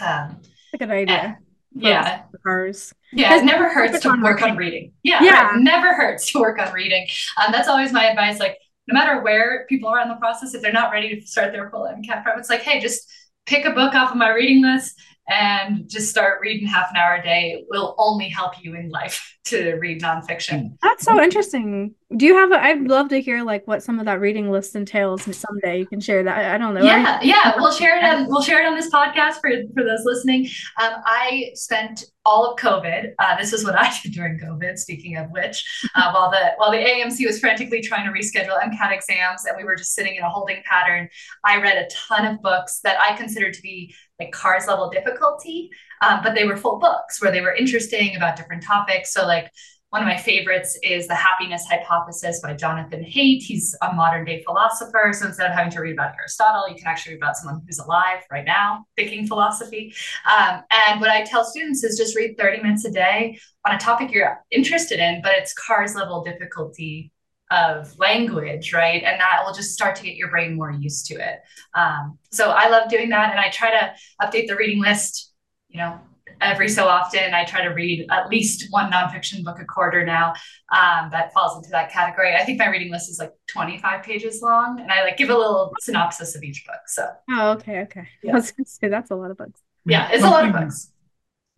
Um, 0.00 0.40
a 0.72 0.78
good 0.78 0.90
idea. 0.90 1.38
yeah. 1.74 2.22
CARS. 2.44 2.92
Yeah, 3.12 3.36
it 3.36 3.44
never 3.44 3.68
hurts 3.68 4.00
to 4.00 4.20
work 4.22 4.42
on 4.42 4.56
reading. 4.56 4.92
Yeah, 5.02 5.22
yeah. 5.22 5.50
Right. 5.50 5.60
never 5.60 5.94
hurts 5.94 6.32
to 6.32 6.40
work 6.40 6.58
on 6.58 6.72
reading. 6.72 7.06
Um, 7.38 7.52
that's 7.52 7.68
always 7.68 7.92
my 7.92 8.06
advice. 8.06 8.38
Like, 8.38 8.58
no 8.86 8.94
matter 8.94 9.22
where 9.22 9.66
people 9.68 9.88
are 9.88 10.00
in 10.00 10.08
the 10.08 10.16
process, 10.16 10.54
if 10.54 10.62
they're 10.62 10.72
not 10.72 10.92
ready 10.92 11.18
to 11.20 11.26
start 11.26 11.52
their 11.52 11.70
full 11.70 11.82
MCAT 11.82 12.22
prep, 12.22 12.36
it's 12.38 12.50
like, 12.50 12.62
hey, 12.62 12.80
just 12.80 13.10
pick 13.46 13.64
a 13.64 13.70
book 13.70 13.94
off 13.94 14.10
of 14.10 14.16
my 14.16 14.30
reading 14.30 14.62
list, 14.62 15.00
and 15.28 15.88
just 15.88 16.10
start 16.10 16.40
reading 16.40 16.66
half 16.66 16.90
an 16.90 16.96
hour 16.96 17.14
a 17.14 17.22
day 17.22 17.52
it 17.52 17.66
will 17.70 17.94
only 17.98 18.28
help 18.28 18.52
you 18.62 18.74
in 18.74 18.90
life 18.90 19.36
to 19.44 19.74
read 19.74 20.00
nonfiction 20.00 20.76
that's 20.80 21.04
so 21.04 21.20
interesting 21.20 21.94
do 22.16 22.24
you 22.24 22.34
have 22.34 22.50
a 22.50 22.64
i'd 22.64 22.82
love 22.82 23.08
to 23.08 23.20
hear 23.20 23.42
like 23.42 23.66
what 23.66 23.82
some 23.82 23.98
of 23.98 24.06
that 24.06 24.20
reading 24.20 24.50
list 24.50 24.74
entails 24.74 25.22
someday 25.36 25.78
you 25.78 25.86
can 25.86 26.00
share 26.00 26.22
that 26.22 26.38
i, 26.38 26.54
I 26.54 26.58
don't 26.58 26.74
know 26.74 26.82
yeah 26.82 27.20
yeah 27.22 27.54
we'll 27.56 27.72
share 27.72 27.98
it 27.98 28.04
on 28.04 28.26
we'll 28.26 28.42
share 28.42 28.62
it 28.62 28.66
on 28.66 28.74
this 28.74 28.90
podcast 28.90 29.34
for 29.40 29.50
for 29.74 29.84
those 29.84 30.04
listening 30.04 30.46
um, 30.82 30.94
i 31.04 31.50
spent 31.54 32.04
all 32.26 32.50
of 32.50 32.58
COVID. 32.58 33.12
Uh, 33.18 33.36
this 33.36 33.52
is 33.52 33.64
what 33.64 33.74
I 33.78 33.92
did 34.02 34.12
during 34.12 34.38
COVID. 34.38 34.78
Speaking 34.78 35.16
of 35.16 35.30
which, 35.30 35.64
uh, 35.94 36.10
while 36.14 36.30
the 36.30 36.52
while 36.56 36.70
the 36.70 36.78
AAMC 36.78 37.26
was 37.26 37.38
frantically 37.38 37.80
trying 37.80 38.06
to 38.06 38.18
reschedule 38.18 38.60
MCAT 38.60 38.92
exams 38.92 39.44
and 39.44 39.56
we 39.56 39.64
were 39.64 39.76
just 39.76 39.94
sitting 39.94 40.16
in 40.16 40.22
a 40.22 40.30
holding 40.30 40.62
pattern, 40.64 41.08
I 41.44 41.60
read 41.60 41.76
a 41.76 41.88
ton 41.94 42.26
of 42.26 42.40
books 42.42 42.80
that 42.84 42.98
I 43.00 43.16
considered 43.16 43.54
to 43.54 43.62
be 43.62 43.94
like 44.18 44.32
CARS 44.32 44.66
level 44.66 44.90
difficulty, 44.90 45.70
um, 46.02 46.20
but 46.22 46.34
they 46.34 46.44
were 46.44 46.56
full 46.56 46.78
books 46.78 47.20
where 47.20 47.32
they 47.32 47.40
were 47.40 47.54
interesting 47.54 48.16
about 48.16 48.36
different 48.36 48.62
topics. 48.62 49.12
So 49.12 49.26
like 49.26 49.50
one 49.94 50.02
of 50.02 50.08
my 50.08 50.16
favorites 50.16 50.76
is 50.82 51.06
The 51.06 51.14
Happiness 51.14 51.64
Hypothesis 51.70 52.40
by 52.40 52.54
Jonathan 52.54 53.04
Haidt. 53.04 53.44
He's 53.44 53.76
a 53.80 53.92
modern 53.92 54.24
day 54.24 54.42
philosopher. 54.42 55.12
So 55.12 55.26
instead 55.26 55.48
of 55.48 55.52
having 55.52 55.70
to 55.70 55.80
read 55.80 55.92
about 55.92 56.14
Aristotle, 56.18 56.68
you 56.68 56.74
can 56.74 56.88
actually 56.88 57.12
read 57.12 57.22
about 57.22 57.36
someone 57.36 57.62
who's 57.64 57.78
alive 57.78 58.24
right 58.28 58.44
now, 58.44 58.86
thinking 58.96 59.24
philosophy. 59.28 59.94
Um, 60.28 60.62
and 60.72 61.00
what 61.00 61.10
I 61.10 61.22
tell 61.22 61.44
students 61.44 61.84
is 61.84 61.96
just 61.96 62.16
read 62.16 62.36
30 62.36 62.64
minutes 62.64 62.84
a 62.84 62.90
day 62.90 63.38
on 63.64 63.76
a 63.76 63.78
topic 63.78 64.10
you're 64.10 64.44
interested 64.50 64.98
in, 64.98 65.22
but 65.22 65.32
it's 65.36 65.54
CARS 65.54 65.94
level 65.94 66.24
difficulty 66.24 67.12
of 67.50 67.98
language, 67.98 68.72
right? 68.72 69.02
And 69.02 69.20
that 69.20 69.42
will 69.44 69.52
just 69.52 69.72
start 69.72 69.96
to 69.96 70.02
get 70.02 70.16
your 70.16 70.30
brain 70.30 70.56
more 70.56 70.70
used 70.70 71.06
to 71.06 71.14
it. 71.14 71.40
Um, 71.74 72.18
so 72.30 72.50
I 72.50 72.68
love 72.68 72.88
doing 72.88 73.10
that. 73.10 73.30
And 73.30 73.40
I 73.40 73.50
try 73.50 73.70
to 73.70 73.94
update 74.22 74.48
the 74.48 74.56
reading 74.56 74.80
list, 74.80 75.32
you 75.68 75.78
know, 75.78 76.00
every 76.40 76.68
so 76.68 76.86
often. 76.88 77.34
I 77.34 77.44
try 77.44 77.62
to 77.62 77.70
read 77.70 78.06
at 78.10 78.28
least 78.28 78.66
one 78.70 78.90
nonfiction 78.90 79.44
book 79.44 79.60
a 79.60 79.64
quarter 79.64 80.04
now 80.04 80.30
um, 80.72 81.10
that 81.10 81.32
falls 81.32 81.56
into 81.56 81.70
that 81.70 81.92
category. 81.92 82.34
I 82.34 82.44
think 82.44 82.58
my 82.58 82.68
reading 82.68 82.90
list 82.90 83.10
is 83.10 83.18
like 83.18 83.32
25 83.48 84.02
pages 84.02 84.42
long 84.42 84.80
and 84.80 84.90
I 84.90 85.02
like 85.04 85.16
give 85.16 85.30
a 85.30 85.36
little 85.36 85.72
synopsis 85.80 86.34
of 86.34 86.42
each 86.42 86.64
book. 86.66 86.80
So, 86.86 87.08
oh, 87.30 87.50
okay. 87.52 87.80
Okay. 87.82 88.08
Yeah. 88.22 88.32
I 88.32 88.34
was 88.36 88.50
going 88.50 88.64
to 88.64 88.70
say 88.70 88.88
that's 88.88 89.10
a 89.10 89.16
lot 89.16 89.30
of 89.30 89.36
books. 89.36 89.60
Yeah, 89.86 90.08
it's 90.10 90.22
something, 90.22 90.28
a 90.28 90.30
lot 90.30 90.44
of 90.46 90.52
books. 90.52 90.90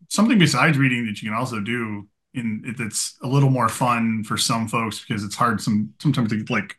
Something 0.08 0.38
besides 0.38 0.78
reading 0.78 1.06
that 1.06 1.22
you 1.22 1.30
can 1.30 1.38
also 1.38 1.60
do 1.60 2.08
in 2.36 2.62
it's 2.78 3.16
a 3.22 3.26
little 3.26 3.50
more 3.50 3.68
fun 3.68 4.22
for 4.22 4.36
some 4.36 4.68
folks 4.68 5.00
because 5.00 5.24
it's 5.24 5.34
hard 5.34 5.60
some 5.60 5.94
sometimes 6.00 6.30
to 6.30 6.44
like 6.50 6.78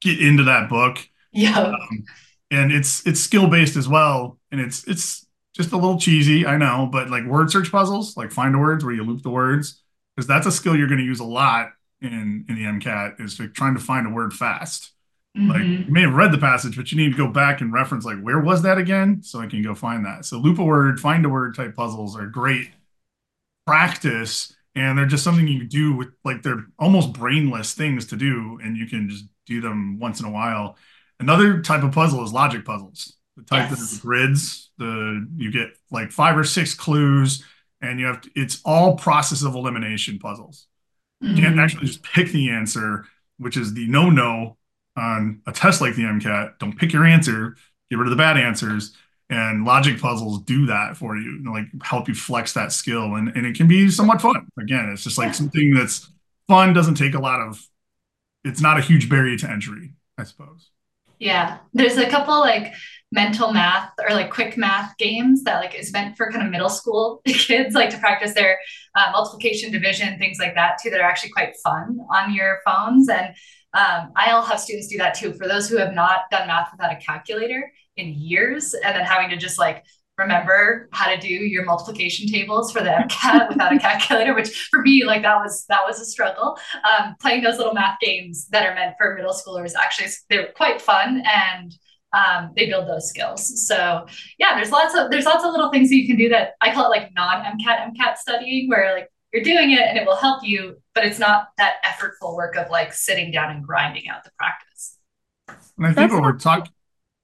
get 0.00 0.20
into 0.20 0.44
that 0.44 0.68
book. 0.68 0.98
Yeah. 1.32 1.58
Um, 1.58 2.04
and 2.50 2.72
it's 2.72 3.06
it's 3.06 3.20
skill 3.20 3.48
based 3.48 3.76
as 3.76 3.88
well, 3.88 4.38
and 4.50 4.60
it's 4.60 4.86
it's 4.86 5.26
just 5.54 5.72
a 5.72 5.76
little 5.76 5.98
cheesy, 5.98 6.46
I 6.46 6.56
know, 6.56 6.88
but 6.90 7.10
like 7.10 7.24
word 7.24 7.50
search 7.50 7.70
puzzles, 7.70 8.16
like 8.16 8.32
find 8.32 8.58
words 8.58 8.84
where 8.84 8.94
you 8.94 9.04
loop 9.04 9.22
the 9.22 9.30
words, 9.30 9.82
because 10.14 10.26
that's 10.26 10.46
a 10.46 10.52
skill 10.52 10.76
you're 10.76 10.88
going 10.88 10.98
to 10.98 11.04
use 11.04 11.20
a 11.20 11.24
lot 11.24 11.70
in 12.00 12.44
in 12.48 12.56
the 12.56 12.64
MCAT 12.64 13.20
is 13.20 13.38
like 13.38 13.54
trying 13.54 13.74
to 13.74 13.80
find 13.80 14.06
a 14.06 14.10
word 14.10 14.34
fast. 14.34 14.92
Mm-hmm. 15.36 15.50
Like 15.50 15.62
you 15.62 15.92
may 15.92 16.02
have 16.02 16.14
read 16.14 16.32
the 16.32 16.38
passage, 16.38 16.76
but 16.76 16.92
you 16.92 16.98
need 16.98 17.12
to 17.12 17.16
go 17.16 17.28
back 17.28 17.62
and 17.62 17.72
reference 17.72 18.04
like 18.04 18.20
where 18.20 18.40
was 18.40 18.62
that 18.62 18.76
again, 18.76 19.22
so 19.22 19.40
I 19.40 19.46
can 19.46 19.62
go 19.62 19.74
find 19.74 20.04
that. 20.04 20.26
So 20.26 20.38
loop 20.38 20.58
a 20.58 20.64
word, 20.64 21.00
find 21.00 21.24
a 21.24 21.30
word 21.30 21.54
type 21.54 21.74
puzzles 21.74 22.16
are 22.18 22.26
great 22.26 22.70
practice 23.66 24.54
and 24.74 24.96
they're 24.96 25.06
just 25.06 25.24
something 25.24 25.46
you 25.46 25.60
can 25.60 25.68
do 25.68 25.94
with 25.94 26.08
like 26.24 26.42
they're 26.42 26.64
almost 26.78 27.12
brainless 27.12 27.74
things 27.74 28.06
to 28.06 28.16
do 28.16 28.58
and 28.62 28.76
you 28.76 28.86
can 28.86 29.08
just 29.08 29.26
do 29.46 29.60
them 29.60 29.98
once 29.98 30.20
in 30.20 30.26
a 30.26 30.30
while. 30.30 30.76
Another 31.20 31.60
type 31.60 31.82
of 31.82 31.92
puzzle 31.92 32.24
is 32.24 32.32
logic 32.32 32.64
puzzles. 32.64 33.16
The 33.36 33.44
type 33.44 33.70
yes. 33.70 33.92
that 33.92 34.02
grids 34.02 34.70
the 34.78 35.26
you 35.36 35.50
get 35.50 35.68
like 35.90 36.10
five 36.10 36.36
or 36.36 36.44
six 36.44 36.74
clues 36.74 37.44
and 37.80 37.98
you 37.98 38.06
have 38.06 38.20
to, 38.22 38.30
it's 38.34 38.60
all 38.64 38.96
process 38.96 39.42
of 39.42 39.54
elimination 39.54 40.18
puzzles. 40.18 40.66
You 41.20 41.34
can't 41.34 41.54
mm-hmm. 41.54 41.60
actually 41.60 41.86
just 41.86 42.02
pick 42.02 42.28
the 42.28 42.50
answer 42.50 43.06
which 43.38 43.56
is 43.56 43.74
the 43.74 43.86
no 43.88 44.08
no 44.10 44.56
on 44.96 45.40
a 45.46 45.52
test 45.52 45.80
like 45.80 45.96
the 45.96 46.02
MCAT 46.02 46.58
don't 46.58 46.78
pick 46.78 46.92
your 46.92 47.04
answer. 47.04 47.56
Get 47.90 47.98
rid 47.98 48.06
of 48.06 48.10
the 48.10 48.16
bad 48.16 48.38
answers 48.38 48.96
and 49.32 49.64
logic 49.64 49.98
puzzles 49.98 50.42
do 50.42 50.66
that 50.66 50.96
for 50.96 51.16
you, 51.16 51.22
you 51.22 51.38
know, 51.40 51.52
like 51.52 51.66
help 51.82 52.06
you 52.06 52.14
flex 52.14 52.52
that 52.52 52.70
skill 52.70 53.14
and, 53.14 53.28
and 53.34 53.46
it 53.46 53.56
can 53.56 53.66
be 53.66 53.88
somewhat 53.90 54.20
fun. 54.20 54.46
Again 54.60 54.90
it's 54.92 55.02
just 55.02 55.16
like 55.18 55.28
yeah. 55.28 55.32
something 55.32 55.74
that's 55.74 56.10
fun 56.48 56.74
doesn't 56.74 56.96
take 56.96 57.14
a 57.14 57.18
lot 57.18 57.40
of 57.40 57.66
it's 58.44 58.60
not 58.60 58.78
a 58.78 58.82
huge 58.82 59.08
barrier 59.08 59.38
to 59.38 59.50
entry 59.50 59.94
i 60.18 60.24
suppose. 60.24 60.70
Yeah. 61.18 61.58
There's 61.72 61.96
a 61.96 62.10
couple 62.10 62.40
like 62.40 62.74
mental 63.12 63.52
math 63.52 63.92
or 64.06 64.14
like 64.14 64.30
quick 64.30 64.56
math 64.56 64.96
games 64.98 65.44
that 65.44 65.60
like 65.60 65.74
is 65.74 65.92
meant 65.92 66.16
for 66.16 66.30
kind 66.30 66.44
of 66.44 66.50
middle 66.50 66.68
school 66.68 67.22
kids 67.26 67.74
like 67.74 67.90
to 67.90 67.98
practice 67.98 68.34
their 68.34 68.58
uh, 68.96 69.10
multiplication 69.12 69.70
division 69.70 70.18
things 70.18 70.38
like 70.38 70.54
that 70.54 70.78
too 70.82 70.90
that 70.90 71.00
are 71.00 71.08
actually 71.08 71.30
quite 71.30 71.54
fun 71.64 71.98
on 72.10 72.34
your 72.34 72.58
phones. 72.66 73.08
And 73.08 73.34
um, 73.74 74.12
i'll 74.16 74.42
have 74.42 74.60
students 74.60 74.88
do 74.88 74.98
that 74.98 75.14
too 75.14 75.32
for 75.32 75.48
those 75.48 75.68
who 75.68 75.78
have 75.78 75.94
not 75.94 76.22
done 76.30 76.46
math 76.46 76.70
without 76.72 76.92
a 76.92 76.96
calculator 76.96 77.72
in 77.96 78.14
years 78.14 78.74
and 78.74 78.96
then 78.96 79.04
having 79.04 79.30
to 79.30 79.36
just 79.36 79.58
like 79.58 79.84
remember 80.18 80.88
how 80.92 81.08
to 81.08 81.18
do 81.18 81.28
your 81.28 81.64
multiplication 81.64 82.26
tables 82.28 82.70
for 82.72 82.82
the 82.82 82.90
MCAT 82.90 83.48
without 83.48 83.74
a 83.74 83.78
calculator, 83.78 84.34
which 84.34 84.68
for 84.70 84.82
me, 84.82 85.04
like 85.04 85.22
that 85.22 85.36
was 85.36 85.64
that 85.68 85.82
was 85.86 86.00
a 86.00 86.04
struggle. 86.04 86.58
Um, 86.84 87.16
playing 87.20 87.42
those 87.42 87.58
little 87.58 87.74
math 87.74 87.98
games 88.00 88.48
that 88.48 88.66
are 88.66 88.74
meant 88.74 88.94
for 88.98 89.14
middle 89.14 89.32
schoolers 89.32 89.72
actually 89.74 90.08
they're 90.28 90.52
quite 90.52 90.80
fun 90.80 91.22
and 91.26 91.74
um, 92.12 92.50
they 92.56 92.66
build 92.66 92.88
those 92.88 93.08
skills. 93.08 93.66
So 93.66 94.06
yeah, 94.38 94.54
there's 94.54 94.70
lots 94.70 94.94
of 94.94 95.10
there's 95.10 95.24
lots 95.24 95.44
of 95.44 95.50
little 95.50 95.70
things 95.70 95.88
that 95.88 95.96
you 95.96 96.06
can 96.06 96.16
do 96.16 96.28
that 96.30 96.52
I 96.60 96.72
call 96.72 96.86
it 96.92 96.96
like 96.96 97.10
non 97.14 97.42
MCAT 97.44 97.92
MCAT 97.92 98.16
studying, 98.16 98.68
where 98.68 98.94
like 98.94 99.08
you're 99.32 99.42
doing 99.42 99.70
it 99.70 99.80
and 99.80 99.96
it 99.96 100.06
will 100.06 100.16
help 100.16 100.44
you, 100.44 100.76
but 100.94 101.06
it's 101.06 101.18
not 101.18 101.48
that 101.56 101.76
effortful 101.84 102.36
work 102.36 102.54
of 102.56 102.70
like 102.70 102.92
sitting 102.92 103.30
down 103.30 103.50
and 103.50 103.64
grinding 103.64 104.08
out 104.08 104.24
the 104.24 104.30
practice. 104.36 104.98
And 105.48 105.86
I 105.86 105.88
think 105.88 105.96
That's 105.96 106.12
what 106.12 106.22
we're 106.22 106.38
talking 106.38 106.72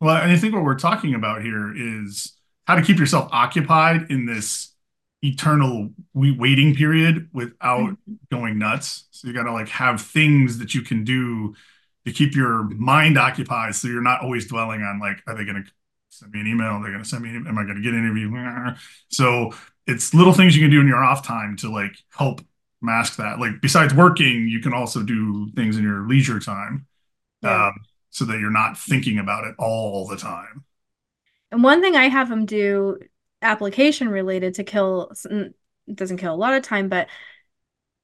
well, 0.00 0.16
and 0.16 0.30
I 0.30 0.36
think 0.36 0.54
what 0.54 0.64
we're 0.64 0.78
talking 0.78 1.14
about 1.14 1.42
here 1.42 1.72
is 1.74 2.34
how 2.66 2.74
to 2.74 2.82
keep 2.82 2.98
yourself 2.98 3.28
occupied 3.32 4.10
in 4.10 4.26
this 4.26 4.74
eternal 5.22 5.90
waiting 6.14 6.74
period 6.74 7.28
without 7.32 7.90
mm-hmm. 7.90 8.14
going 8.30 8.58
nuts. 8.58 9.08
So 9.10 9.26
you 9.26 9.34
got 9.34 9.44
to 9.44 9.52
like 9.52 9.68
have 9.68 10.00
things 10.00 10.58
that 10.58 10.74
you 10.74 10.82
can 10.82 11.04
do 11.04 11.54
to 12.08 12.14
keep 12.14 12.34
your 12.34 12.64
mind 12.64 13.18
occupied 13.18 13.74
so 13.74 13.88
you're 13.88 14.02
not 14.02 14.22
always 14.22 14.46
dwelling 14.46 14.82
on 14.82 14.98
like 14.98 15.22
are 15.26 15.34
they 15.34 15.44
going 15.44 15.62
to 15.62 15.70
send 16.10 16.32
me 16.32 16.40
an 16.40 16.46
email 16.46 16.80
They're 16.80 16.84
they 16.84 16.92
going 16.92 17.02
to 17.02 17.08
send 17.08 17.22
me 17.22 17.30
an, 17.30 17.46
am 17.46 17.58
i 17.58 17.64
going 17.64 17.76
to 17.76 17.82
get 17.82 17.92
an 17.92 18.00
interview 18.00 18.74
so 19.10 19.52
it's 19.86 20.14
little 20.14 20.32
things 20.32 20.56
you 20.56 20.62
can 20.62 20.70
do 20.70 20.80
in 20.80 20.88
your 20.88 21.02
off 21.02 21.26
time 21.26 21.56
to 21.58 21.70
like 21.70 21.92
help 22.16 22.40
mask 22.80 23.16
that 23.16 23.38
like 23.38 23.60
besides 23.60 23.92
working 23.94 24.48
you 24.48 24.60
can 24.60 24.72
also 24.72 25.02
do 25.02 25.50
things 25.54 25.76
in 25.76 25.82
your 25.82 26.06
leisure 26.06 26.40
time 26.40 26.86
yeah. 27.42 27.66
um, 27.68 27.74
so 28.10 28.24
that 28.24 28.38
you're 28.38 28.50
not 28.50 28.78
thinking 28.78 29.18
about 29.18 29.44
it 29.44 29.54
all 29.58 30.06
the 30.06 30.16
time. 30.16 30.64
And 31.50 31.62
one 31.62 31.80
thing 31.80 31.96
I 31.96 32.08
have 32.08 32.28
them 32.28 32.46
do 32.46 32.98
application 33.42 34.08
related 34.08 34.54
to 34.54 34.64
kill 34.64 35.12
doesn't 35.92 36.18
kill 36.18 36.34
a 36.34 36.36
lot 36.36 36.54
of 36.54 36.62
time, 36.62 36.88
but 36.88 37.08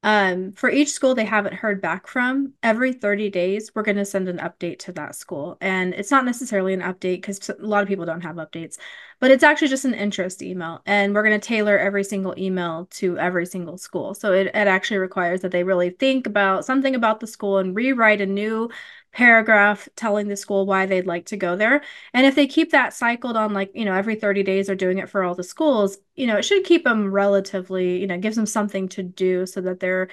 um, 0.05 0.51
for 0.51 0.69
each 0.69 0.91
school 0.91 1.15
they 1.15 1.25
haven't 1.25 1.55
heard 1.55 1.81
back 1.81 2.05
from, 2.05 2.53
every 2.61 2.93
30 2.93 3.31
days, 3.31 3.71
we're 3.73 3.81
going 3.81 3.97
to 3.97 4.05
send 4.05 4.29
an 4.29 4.37
update 4.37 4.77
to 4.79 4.91
that 4.93 5.15
school. 5.15 5.57
And 5.61 5.95
it's 5.95 6.11
not 6.11 6.25
necessarily 6.25 6.75
an 6.75 6.81
update 6.81 7.23
because 7.23 7.49
a 7.49 7.55
lot 7.59 7.81
of 7.81 7.87
people 7.87 8.05
don't 8.05 8.21
have 8.21 8.35
updates, 8.35 8.77
but 9.19 9.31
it's 9.31 9.43
actually 9.43 9.69
just 9.69 9.83
an 9.83 9.95
interest 9.95 10.43
email. 10.43 10.83
And 10.85 11.15
we're 11.15 11.23
going 11.23 11.39
to 11.39 11.47
tailor 11.47 11.79
every 11.79 12.03
single 12.03 12.35
email 12.37 12.87
to 12.91 13.17
every 13.17 13.47
single 13.47 13.79
school. 13.79 14.13
So 14.13 14.31
it, 14.31 14.45
it 14.45 14.53
actually 14.53 14.97
requires 14.97 15.41
that 15.41 15.49
they 15.49 15.63
really 15.63 15.89
think 15.89 16.27
about 16.27 16.65
something 16.65 16.93
about 16.93 17.19
the 17.19 17.25
school 17.25 17.57
and 17.57 17.75
rewrite 17.75 18.21
a 18.21 18.27
new 18.27 18.69
paragraph 19.15 19.87
telling 19.95 20.27
the 20.27 20.35
school 20.35 20.65
why 20.65 20.85
they'd 20.85 21.07
like 21.07 21.27
to 21.27 21.37
go 21.37 21.55
there. 21.55 21.81
And 22.13 22.25
if 22.25 22.35
they 22.35 22.47
keep 22.47 22.71
that 22.71 22.93
cycled 22.93 23.37
on 23.37 23.53
like, 23.53 23.71
you 23.73 23.85
know, 23.85 23.93
every 23.93 24.15
30 24.15 24.43
days 24.43 24.67
they're 24.67 24.75
doing 24.75 24.97
it 24.97 25.09
for 25.09 25.23
all 25.23 25.35
the 25.35 25.43
schools, 25.43 25.97
you 26.15 26.27
know, 26.27 26.35
it 26.35 26.43
should 26.43 26.65
keep 26.65 26.83
them 26.83 27.09
relatively, 27.09 27.97
you 28.01 28.07
know, 28.07 28.17
gives 28.19 28.35
them 28.35 28.45
something 28.45 28.89
to 28.89 29.03
do 29.03 29.45
so 29.45 29.61
that 29.61 29.79
they're 29.79 30.09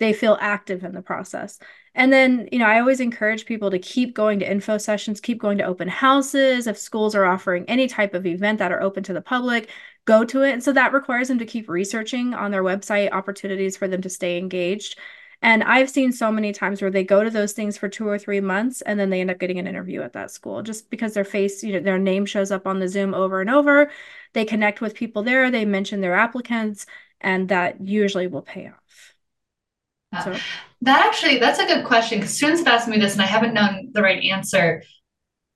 they 0.00 0.12
feel 0.12 0.36
active 0.40 0.82
in 0.82 0.94
the 0.94 1.02
process. 1.02 1.58
And 1.94 2.12
then, 2.12 2.48
you 2.50 2.58
know, 2.58 2.64
I 2.66 2.80
always 2.80 3.00
encourage 3.00 3.44
people 3.44 3.70
to 3.70 3.78
keep 3.78 4.14
going 4.14 4.38
to 4.40 4.50
info 4.50 4.78
sessions, 4.78 5.20
keep 5.20 5.38
going 5.38 5.58
to 5.58 5.64
open 5.64 5.88
houses. 5.88 6.66
If 6.66 6.78
schools 6.78 7.14
are 7.14 7.26
offering 7.26 7.66
any 7.68 7.86
type 7.86 8.14
of 8.14 8.26
event 8.26 8.58
that 8.58 8.72
are 8.72 8.82
open 8.82 9.02
to 9.04 9.12
the 9.12 9.20
public, 9.20 9.68
go 10.06 10.24
to 10.24 10.42
it. 10.42 10.52
And 10.52 10.64
so 10.64 10.72
that 10.72 10.92
requires 10.94 11.28
them 11.28 11.38
to 11.38 11.46
keep 11.46 11.68
researching 11.68 12.34
on 12.34 12.50
their 12.50 12.64
website 12.64 13.12
opportunities 13.12 13.76
for 13.76 13.88
them 13.88 14.00
to 14.02 14.08
stay 14.08 14.38
engaged. 14.38 14.98
And 15.42 15.64
I've 15.64 15.88
seen 15.88 16.12
so 16.12 16.30
many 16.30 16.52
times 16.52 16.82
where 16.82 16.90
they 16.90 17.02
go 17.02 17.24
to 17.24 17.30
those 17.30 17.52
things 17.52 17.78
for 17.78 17.88
two 17.88 18.06
or 18.06 18.18
three 18.18 18.40
months 18.40 18.82
and 18.82 19.00
then 19.00 19.08
they 19.08 19.22
end 19.22 19.30
up 19.30 19.38
getting 19.38 19.58
an 19.58 19.66
interview 19.66 20.02
at 20.02 20.12
that 20.12 20.30
school 20.30 20.62
just 20.62 20.90
because 20.90 21.14
their 21.14 21.24
face, 21.24 21.62
you 21.62 21.72
know, 21.72 21.80
their 21.80 21.98
name 21.98 22.26
shows 22.26 22.50
up 22.50 22.66
on 22.66 22.78
the 22.78 22.88
Zoom 22.88 23.14
over 23.14 23.40
and 23.40 23.48
over. 23.48 23.90
They 24.34 24.44
connect 24.44 24.82
with 24.82 24.94
people 24.94 25.22
there, 25.22 25.50
they 25.50 25.64
mention 25.64 26.02
their 26.02 26.14
applicants, 26.14 26.84
and 27.20 27.48
that 27.48 27.80
usually 27.80 28.26
will 28.26 28.42
pay 28.42 28.68
off. 28.68 30.24
So. 30.24 30.36
That 30.82 31.06
actually, 31.06 31.38
that's 31.38 31.58
a 31.58 31.66
good 31.66 31.84
question 31.84 32.18
because 32.18 32.36
students 32.36 32.60
have 32.62 32.68
asked 32.68 32.88
me 32.88 32.98
this 32.98 33.12
and 33.12 33.22
I 33.22 33.26
haven't 33.26 33.54
known 33.54 33.90
the 33.92 34.02
right 34.02 34.22
answer. 34.24 34.82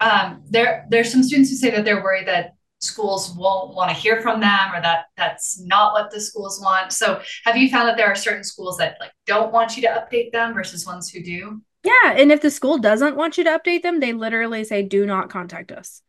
Um, 0.00 0.42
there, 0.48 0.86
there's 0.90 1.10
some 1.10 1.22
students 1.22 1.50
who 1.50 1.56
say 1.56 1.70
that 1.70 1.84
they're 1.84 2.02
worried 2.02 2.28
that 2.28 2.54
schools 2.84 3.34
won't 3.36 3.74
want 3.74 3.90
to 3.90 3.96
hear 3.96 4.20
from 4.20 4.40
them 4.40 4.74
or 4.74 4.80
that 4.80 5.06
that's 5.16 5.60
not 5.60 5.92
what 5.92 6.10
the 6.10 6.20
schools 6.20 6.60
want. 6.62 6.92
So 6.92 7.20
have 7.44 7.56
you 7.56 7.70
found 7.70 7.88
that 7.88 7.96
there 7.96 8.06
are 8.06 8.14
certain 8.14 8.44
schools 8.44 8.76
that 8.78 8.96
like 9.00 9.12
don't 9.26 9.52
want 9.52 9.76
you 9.76 9.82
to 9.82 9.88
update 9.88 10.32
them 10.32 10.54
versus 10.54 10.86
ones 10.86 11.10
who 11.10 11.22
do? 11.22 11.62
Yeah 11.82 12.12
and 12.16 12.30
if 12.30 12.40
the 12.40 12.50
school 12.50 12.78
doesn't 12.78 13.16
want 13.16 13.38
you 13.38 13.44
to 13.44 13.58
update 13.58 13.82
them 13.82 14.00
they 14.00 14.12
literally 14.12 14.64
say 14.64 14.82
do 14.82 15.06
not 15.06 15.30
contact 15.30 15.72
us. 15.72 16.02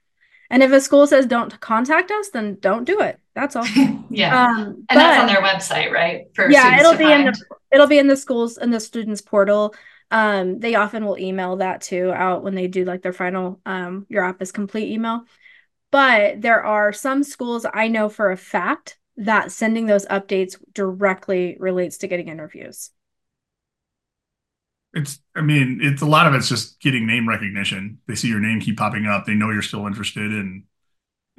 And 0.50 0.62
if 0.62 0.72
a 0.72 0.80
school 0.80 1.08
says 1.08 1.26
don't 1.26 1.60
contact 1.60 2.12
us 2.12 2.30
then 2.30 2.58
don't 2.60 2.84
do 2.84 3.02
it. 3.02 3.20
That's 3.34 3.56
all. 3.56 3.66
Yeah. 4.10 4.46
Um, 4.46 4.58
and 4.60 4.86
but, 4.88 4.96
that's 4.96 5.22
on 5.22 5.28
their 5.28 5.42
website 5.42 5.92
right? 5.92 6.26
For 6.36 6.50
yeah 6.50 6.80
it'll 6.80 6.94
be 6.94 7.06
find. 7.06 7.28
in 7.28 7.34
the 7.34 7.46
it'll 7.72 7.88
be 7.88 8.00
in 8.00 8.08
the 8.08 8.18
schools 8.18 8.58
in 8.58 8.72
the 8.72 8.80
students 8.80 9.22
portal. 9.22 9.74
Um 10.12 10.60
they 10.60 10.76
often 10.76 11.06
will 11.06 11.18
email 11.18 11.58
that 11.58 11.82
too 11.82 12.12
out 12.14 12.44
when 12.44 12.56
they 12.56 12.68
do 12.68 12.86
like 12.86 13.02
their 13.02 13.14
final 13.14 13.60
um 13.66 14.06
your 14.10 14.24
app 14.24 14.42
is 14.42 14.52
complete 14.52 14.92
email 14.92 15.26
but 15.96 16.42
there 16.42 16.62
are 16.62 16.92
some 16.92 17.24
schools 17.24 17.66
I 17.74 17.88
know 17.88 18.10
for 18.10 18.30
a 18.30 18.36
fact 18.36 18.98
that 19.16 19.50
sending 19.50 19.86
those 19.86 20.06
updates 20.08 20.62
directly 20.74 21.56
relates 21.58 22.00
to 22.00 22.10
getting 22.10 22.28
interviews. 22.28 22.90
It's, 24.94 25.20
I 25.38 25.40
mean, 25.40 25.80
it's 25.82 26.02
a 26.02 26.06
lot 26.06 26.28
of 26.28 26.34
it's 26.34 26.50
just 26.50 26.82
getting 26.82 27.08
name 27.08 27.30
recognition. 27.30 28.00
They 28.10 28.16
see 28.16 28.28
your 28.28 28.42
name 28.42 28.60
keep 28.60 28.76
popping 28.76 29.06
up. 29.06 29.24
They 29.26 29.36
know 29.36 29.52
you're 29.52 29.62
still 29.62 29.88
interested, 29.88 30.34
and 30.34 30.64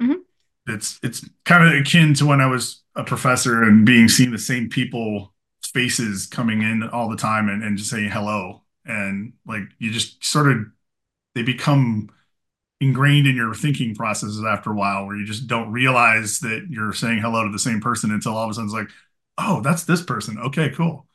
mm-hmm. 0.01 0.21
it's 0.65 0.99
it's 1.03 1.23
kind 1.45 1.63
of 1.63 1.79
akin 1.79 2.15
to 2.15 2.25
when 2.25 2.41
I 2.41 2.47
was 2.47 2.81
a 2.95 3.03
professor 3.03 3.61
and 3.61 3.85
being 3.85 4.09
seeing 4.09 4.31
the 4.31 4.39
same 4.39 4.69
people 4.69 5.35
faces 5.65 6.25
coming 6.25 6.63
in 6.63 6.81
all 6.81 7.09
the 7.09 7.15
time 7.15 7.47
and, 7.47 7.63
and 7.63 7.77
just 7.77 7.91
saying 7.91 8.09
hello, 8.09 8.63
and 8.85 9.33
like 9.45 9.65
you 9.77 9.91
just 9.91 10.25
sort 10.25 10.51
of 10.51 10.65
they 11.35 11.43
become 11.43 12.09
ingrained 12.79 13.27
in 13.27 13.35
your 13.35 13.53
thinking 13.53 13.95
processes 13.95 14.43
after 14.47 14.71
a 14.71 14.75
while 14.75 15.05
where 15.05 15.15
you 15.15 15.25
just 15.25 15.47
don't 15.47 15.71
realize 15.71 16.39
that 16.39 16.67
you're 16.69 16.93
saying 16.93 17.19
hello 17.19 17.43
to 17.43 17.51
the 17.51 17.57
same 17.57 17.81
person 17.81 18.11
until 18.11 18.37
all 18.37 18.43
of 18.43 18.51
a 18.51 18.53
sudden 18.53 18.67
it's 18.67 18.73
like 18.73 18.89
oh 19.37 19.61
that's 19.61 19.85
this 19.85 20.01
person. 20.01 20.37
Okay 20.37 20.69
cool. 20.69 21.05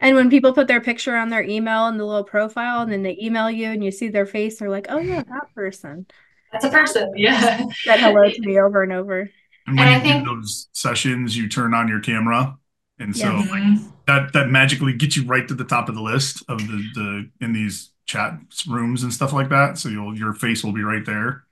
And 0.00 0.14
when 0.14 0.30
people 0.30 0.52
put 0.52 0.68
their 0.68 0.80
picture 0.80 1.16
on 1.16 1.28
their 1.28 1.42
email 1.42 1.86
and 1.86 1.98
the 1.98 2.04
little 2.04 2.24
profile 2.24 2.82
and 2.82 2.92
then 2.92 3.02
they 3.02 3.18
email 3.20 3.50
you 3.50 3.66
and 3.68 3.84
you 3.84 3.90
see 3.90 4.08
their 4.08 4.26
face 4.26 4.58
they're 4.58 4.70
like 4.70 4.86
oh 4.88 4.98
yeah 4.98 5.22
that 5.22 5.54
person. 5.54 6.06
That's 6.52 6.64
a 6.64 6.70
person 6.70 7.12
yeah. 7.16 7.64
Said 7.84 8.00
hello 8.00 8.30
to 8.30 8.40
me 8.40 8.58
over 8.58 8.82
and 8.82 8.92
over. 8.92 9.30
And 9.66 9.76
when 9.76 9.88
and 9.88 10.04
you 10.04 10.10
I 10.10 10.14
think 10.14 10.26
those 10.26 10.68
sessions 10.72 11.36
you 11.36 11.48
turn 11.48 11.74
on 11.74 11.88
your 11.88 12.00
camera. 12.00 12.56
And 12.98 13.14
so 13.14 13.30
yeah. 13.30 13.50
like, 13.50 13.80
that 14.06 14.32
that 14.32 14.48
magically 14.48 14.94
gets 14.94 15.16
you 15.16 15.24
right 15.24 15.46
to 15.46 15.54
the 15.54 15.64
top 15.64 15.88
of 15.90 15.94
the 15.94 16.02
list 16.02 16.42
of 16.48 16.58
the 16.58 16.82
the 16.94 17.30
in 17.40 17.52
these 17.52 17.90
chat 18.08 18.32
rooms 18.66 19.04
and 19.04 19.12
stuff 19.12 19.32
like 19.32 19.50
that. 19.50 19.78
So 19.78 19.88
you'll 19.88 20.18
your 20.18 20.32
face 20.32 20.64
will 20.64 20.72
be 20.72 20.82
right 20.82 21.06
there. 21.06 21.44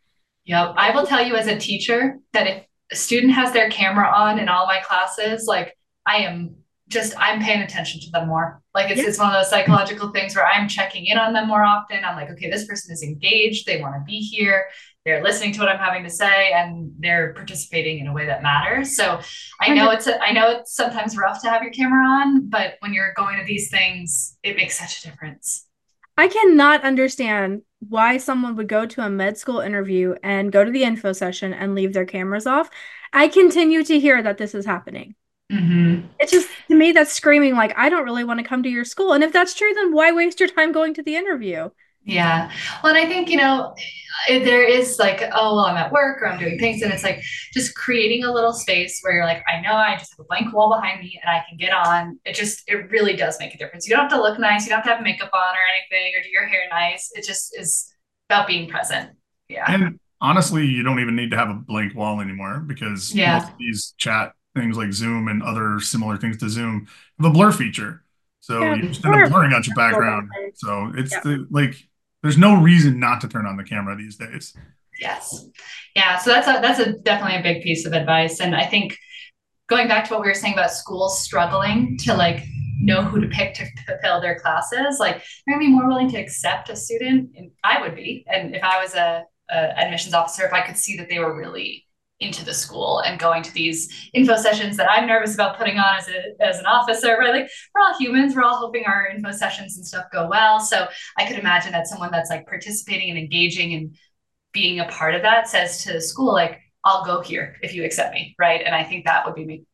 Yep. 0.46 0.74
I 0.76 0.90
will 0.90 1.06
tell 1.06 1.24
you 1.24 1.36
as 1.36 1.46
a 1.46 1.58
teacher 1.58 2.18
that 2.32 2.46
if 2.46 2.64
a 2.90 2.96
student 2.96 3.32
has 3.34 3.52
their 3.52 3.68
camera 3.70 4.08
on 4.08 4.38
in 4.38 4.48
all 4.48 4.66
my 4.66 4.80
classes, 4.80 5.46
like 5.46 5.76
I 6.06 6.18
am 6.18 6.56
just 6.88 7.14
I'm 7.18 7.42
paying 7.42 7.62
attention 7.62 8.00
to 8.00 8.10
them 8.10 8.28
more. 8.28 8.62
Like 8.74 8.90
it's, 8.90 9.00
it's 9.00 9.18
one 9.18 9.28
of 9.28 9.34
those 9.34 9.50
psychological 9.50 10.12
things 10.12 10.34
where 10.34 10.46
I'm 10.46 10.68
checking 10.68 11.06
in 11.06 11.18
on 11.18 11.32
them 11.32 11.48
more 11.48 11.64
often. 11.64 12.04
I'm 12.04 12.16
like, 12.16 12.30
okay, 12.30 12.48
this 12.48 12.66
person 12.66 12.92
is 12.92 13.02
engaged, 13.02 13.66
they 13.66 13.80
want 13.80 13.94
to 13.96 14.04
be 14.06 14.20
here, 14.20 14.66
they're 15.04 15.22
listening 15.22 15.52
to 15.54 15.60
what 15.60 15.68
I'm 15.68 15.78
having 15.78 16.04
to 16.04 16.10
say, 16.10 16.52
and 16.52 16.92
they're 17.00 17.32
participating 17.34 17.98
in 17.98 18.06
a 18.06 18.12
way 18.12 18.26
that 18.26 18.42
matters. 18.42 18.96
So 18.96 19.20
I 19.60 19.74
know 19.74 19.90
it's 19.90 20.06
a, 20.06 20.22
I 20.22 20.32
know 20.32 20.50
it's 20.50 20.74
sometimes 20.74 21.16
rough 21.16 21.42
to 21.42 21.50
have 21.50 21.62
your 21.62 21.72
camera 21.72 22.04
on, 22.04 22.48
but 22.48 22.74
when 22.78 22.94
you're 22.94 23.14
going 23.16 23.38
to 23.38 23.44
these 23.44 23.68
things, 23.68 24.38
it 24.44 24.56
makes 24.56 24.78
such 24.78 25.00
a 25.00 25.10
difference. 25.10 25.65
I 26.16 26.28
cannot 26.28 26.82
understand 26.82 27.62
why 27.80 28.16
someone 28.16 28.56
would 28.56 28.68
go 28.68 28.86
to 28.86 29.02
a 29.02 29.10
med 29.10 29.36
school 29.36 29.60
interview 29.60 30.14
and 30.22 30.50
go 30.50 30.64
to 30.64 30.70
the 30.70 30.82
info 30.82 31.12
session 31.12 31.52
and 31.52 31.74
leave 31.74 31.92
their 31.92 32.06
cameras 32.06 32.46
off. 32.46 32.70
I 33.12 33.28
continue 33.28 33.84
to 33.84 34.00
hear 34.00 34.22
that 34.22 34.38
this 34.38 34.54
is 34.54 34.64
happening. 34.64 35.14
Mm-hmm. 35.52 36.06
It's 36.18 36.32
just 36.32 36.48
to 36.68 36.74
me 36.74 36.92
that's 36.92 37.12
screaming 37.12 37.54
like 37.54 37.72
I 37.76 37.88
don't 37.88 38.04
really 38.04 38.24
want 38.24 38.40
to 38.40 38.46
come 38.46 38.62
to 38.64 38.68
your 38.68 38.84
school. 38.84 39.12
And 39.12 39.22
if 39.22 39.32
that's 39.32 39.54
true, 39.54 39.72
then 39.74 39.92
why 39.92 40.12
waste 40.12 40.40
your 40.40 40.48
time 40.48 40.72
going 40.72 40.94
to 40.94 41.02
the 41.02 41.16
interview? 41.16 41.70
Yeah. 42.06 42.52
Well, 42.82 42.94
and 42.94 43.04
I 43.04 43.08
think, 43.08 43.28
you 43.28 43.36
know, 43.36 43.74
there 44.28 44.62
is 44.62 44.96
like, 44.98 45.22
oh, 45.32 45.56
well, 45.56 45.64
I'm 45.66 45.76
at 45.76 45.90
work 45.90 46.22
or 46.22 46.28
I'm 46.28 46.38
doing 46.38 46.56
things. 46.56 46.80
And 46.80 46.92
it's 46.92 47.02
like 47.02 47.20
just 47.52 47.74
creating 47.74 48.22
a 48.22 48.32
little 48.32 48.52
space 48.52 49.00
where 49.02 49.12
you're 49.12 49.24
like, 49.24 49.42
I 49.48 49.60
know 49.60 49.74
I 49.74 49.96
just 49.96 50.12
have 50.12 50.20
a 50.20 50.24
blank 50.28 50.54
wall 50.54 50.72
behind 50.72 51.00
me 51.00 51.20
and 51.20 51.28
I 51.28 51.44
can 51.48 51.58
get 51.58 51.72
on. 51.72 52.18
It 52.24 52.36
just, 52.36 52.62
it 52.68 52.90
really 52.90 53.16
does 53.16 53.38
make 53.40 53.54
a 53.54 53.58
difference. 53.58 53.88
You 53.88 53.96
don't 53.96 54.08
have 54.08 54.12
to 54.12 54.22
look 54.22 54.38
nice. 54.38 54.64
You 54.64 54.70
don't 54.70 54.78
have 54.78 54.84
to 54.84 54.94
have 54.94 55.02
makeup 55.02 55.30
on 55.34 55.54
or 55.54 55.58
anything 55.76 56.12
or 56.16 56.22
do 56.22 56.30
your 56.30 56.46
hair 56.46 56.62
nice. 56.70 57.10
It 57.16 57.26
just 57.26 57.58
is 57.58 57.92
about 58.30 58.46
being 58.46 58.68
present. 58.68 59.10
Yeah. 59.48 59.64
And 59.66 59.98
honestly, 60.20 60.64
you 60.64 60.84
don't 60.84 61.00
even 61.00 61.16
need 61.16 61.32
to 61.32 61.36
have 61.36 61.50
a 61.50 61.54
blank 61.54 61.96
wall 61.96 62.20
anymore 62.20 62.60
because 62.60 63.12
yeah. 63.12 63.40
most 63.40 63.50
of 63.50 63.58
these 63.58 63.94
chat 63.98 64.32
things 64.54 64.76
like 64.76 64.92
Zoom 64.92 65.26
and 65.26 65.42
other 65.42 65.80
similar 65.80 66.16
things 66.16 66.38
to 66.38 66.48
Zoom 66.48 66.86
have 67.18 67.30
a 67.30 67.34
blur 67.34 67.50
feature. 67.50 68.04
So 68.40 68.60
yeah, 68.60 68.76
you 68.76 68.88
just 68.88 69.04
end 69.04 69.14
up 69.14 69.30
blurring 69.30 69.52
out 69.52 69.66
your 69.66 69.74
background. 69.74 70.30
So 70.54 70.92
it's 70.94 71.10
yeah. 71.10 71.20
the, 71.24 71.46
like 71.50 71.76
there's 72.22 72.38
no 72.38 72.60
reason 72.60 72.98
not 72.98 73.20
to 73.20 73.28
turn 73.28 73.46
on 73.46 73.56
the 73.56 73.64
camera 73.64 73.96
these 73.96 74.16
days. 74.16 74.54
Yes. 75.00 75.46
Yeah. 75.94 76.18
So 76.18 76.30
that's 76.30 76.48
a, 76.48 76.60
that's 76.60 76.80
a 76.80 76.92
definitely 77.00 77.38
a 77.38 77.42
big 77.42 77.62
piece 77.62 77.86
of 77.86 77.92
advice. 77.92 78.40
And 78.40 78.54
I 78.54 78.64
think 78.64 78.96
going 79.68 79.88
back 79.88 80.06
to 80.06 80.14
what 80.14 80.22
we 80.22 80.28
were 80.28 80.34
saying 80.34 80.54
about 80.54 80.70
schools 80.70 81.22
struggling 81.22 81.98
to 81.98 82.14
like 82.14 82.44
know 82.78 83.02
who 83.02 83.20
to 83.20 83.28
pick 83.28 83.54
to 83.54 83.66
fulfill 83.86 84.20
their 84.20 84.38
classes, 84.38 84.98
like 84.98 85.22
they're 85.46 85.56
gonna 85.56 85.66
be 85.66 85.72
more 85.72 85.86
willing 85.86 86.10
to 86.10 86.18
accept 86.18 86.70
a 86.70 86.76
student. 86.76 87.30
And 87.36 87.50
I 87.64 87.80
would 87.80 87.94
be. 87.94 88.24
And 88.28 88.54
if 88.54 88.62
I 88.62 88.80
was 88.80 88.94
a, 88.94 89.24
a 89.50 89.78
admissions 89.78 90.14
officer, 90.14 90.44
if 90.44 90.52
I 90.52 90.66
could 90.66 90.76
see 90.76 90.96
that 90.98 91.08
they 91.08 91.18
were 91.18 91.36
really 91.36 91.85
into 92.20 92.44
the 92.44 92.54
school 92.54 93.00
and 93.00 93.18
going 93.18 93.42
to 93.42 93.52
these 93.52 94.08
info 94.14 94.36
sessions 94.36 94.76
that 94.78 94.90
I'm 94.90 95.06
nervous 95.06 95.34
about 95.34 95.58
putting 95.58 95.78
on 95.78 95.96
as 95.96 96.08
a 96.08 96.42
as 96.42 96.58
an 96.58 96.66
officer, 96.66 97.16
right? 97.18 97.34
Like 97.42 97.50
we're 97.74 97.82
all 97.82 97.98
humans, 97.98 98.34
we're 98.34 98.42
all 98.42 98.56
hoping 98.56 98.84
our 98.86 99.06
info 99.08 99.32
sessions 99.32 99.76
and 99.76 99.86
stuff 99.86 100.06
go 100.12 100.26
well. 100.26 100.58
So 100.58 100.88
I 101.18 101.26
could 101.26 101.38
imagine 101.38 101.72
that 101.72 101.86
someone 101.86 102.10
that's 102.10 102.30
like 102.30 102.46
participating 102.46 103.10
and 103.10 103.18
engaging 103.18 103.74
and 103.74 103.96
being 104.52 104.80
a 104.80 104.86
part 104.86 105.14
of 105.14 105.22
that 105.22 105.48
says 105.48 105.84
to 105.84 105.92
the 105.92 106.00
school, 106.00 106.32
like, 106.32 106.60
I'll 106.82 107.04
go 107.04 107.20
here 107.20 107.56
if 107.60 107.74
you 107.74 107.84
accept 107.84 108.14
me, 108.14 108.34
right? 108.38 108.62
And 108.64 108.74
I 108.74 108.84
think 108.84 109.04
that 109.04 109.26
would 109.26 109.34
be 109.34 109.64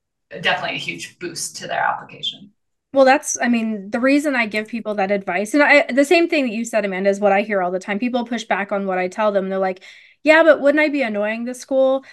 definitely 0.40 0.76
a 0.76 0.80
huge 0.80 1.20
boost 1.20 1.56
to 1.58 1.68
their 1.68 1.80
application. 1.80 2.50
Well, 2.92 3.04
that's, 3.04 3.38
I 3.40 3.48
mean, 3.48 3.90
the 3.90 4.00
reason 4.00 4.34
I 4.34 4.46
give 4.46 4.66
people 4.66 4.96
that 4.96 5.10
advice, 5.10 5.54
and 5.54 5.62
I, 5.62 5.86
the 5.90 6.04
same 6.04 6.28
thing 6.28 6.44
that 6.44 6.52
you 6.52 6.64
said, 6.64 6.84
Amanda, 6.84 7.08
is 7.08 7.20
what 7.20 7.32
I 7.32 7.42
hear 7.42 7.62
all 7.62 7.70
the 7.70 7.78
time. 7.78 7.98
People 7.98 8.26
push 8.26 8.44
back 8.44 8.72
on 8.72 8.86
what 8.86 8.98
I 8.98 9.08
tell 9.08 9.30
them. 9.30 9.48
They're 9.48 9.58
like, 9.58 9.82
yeah, 10.24 10.42
but 10.42 10.60
wouldn't 10.60 10.82
I 10.82 10.88
be 10.88 11.02
annoying 11.02 11.44
the 11.44 11.54
school? 11.54 12.04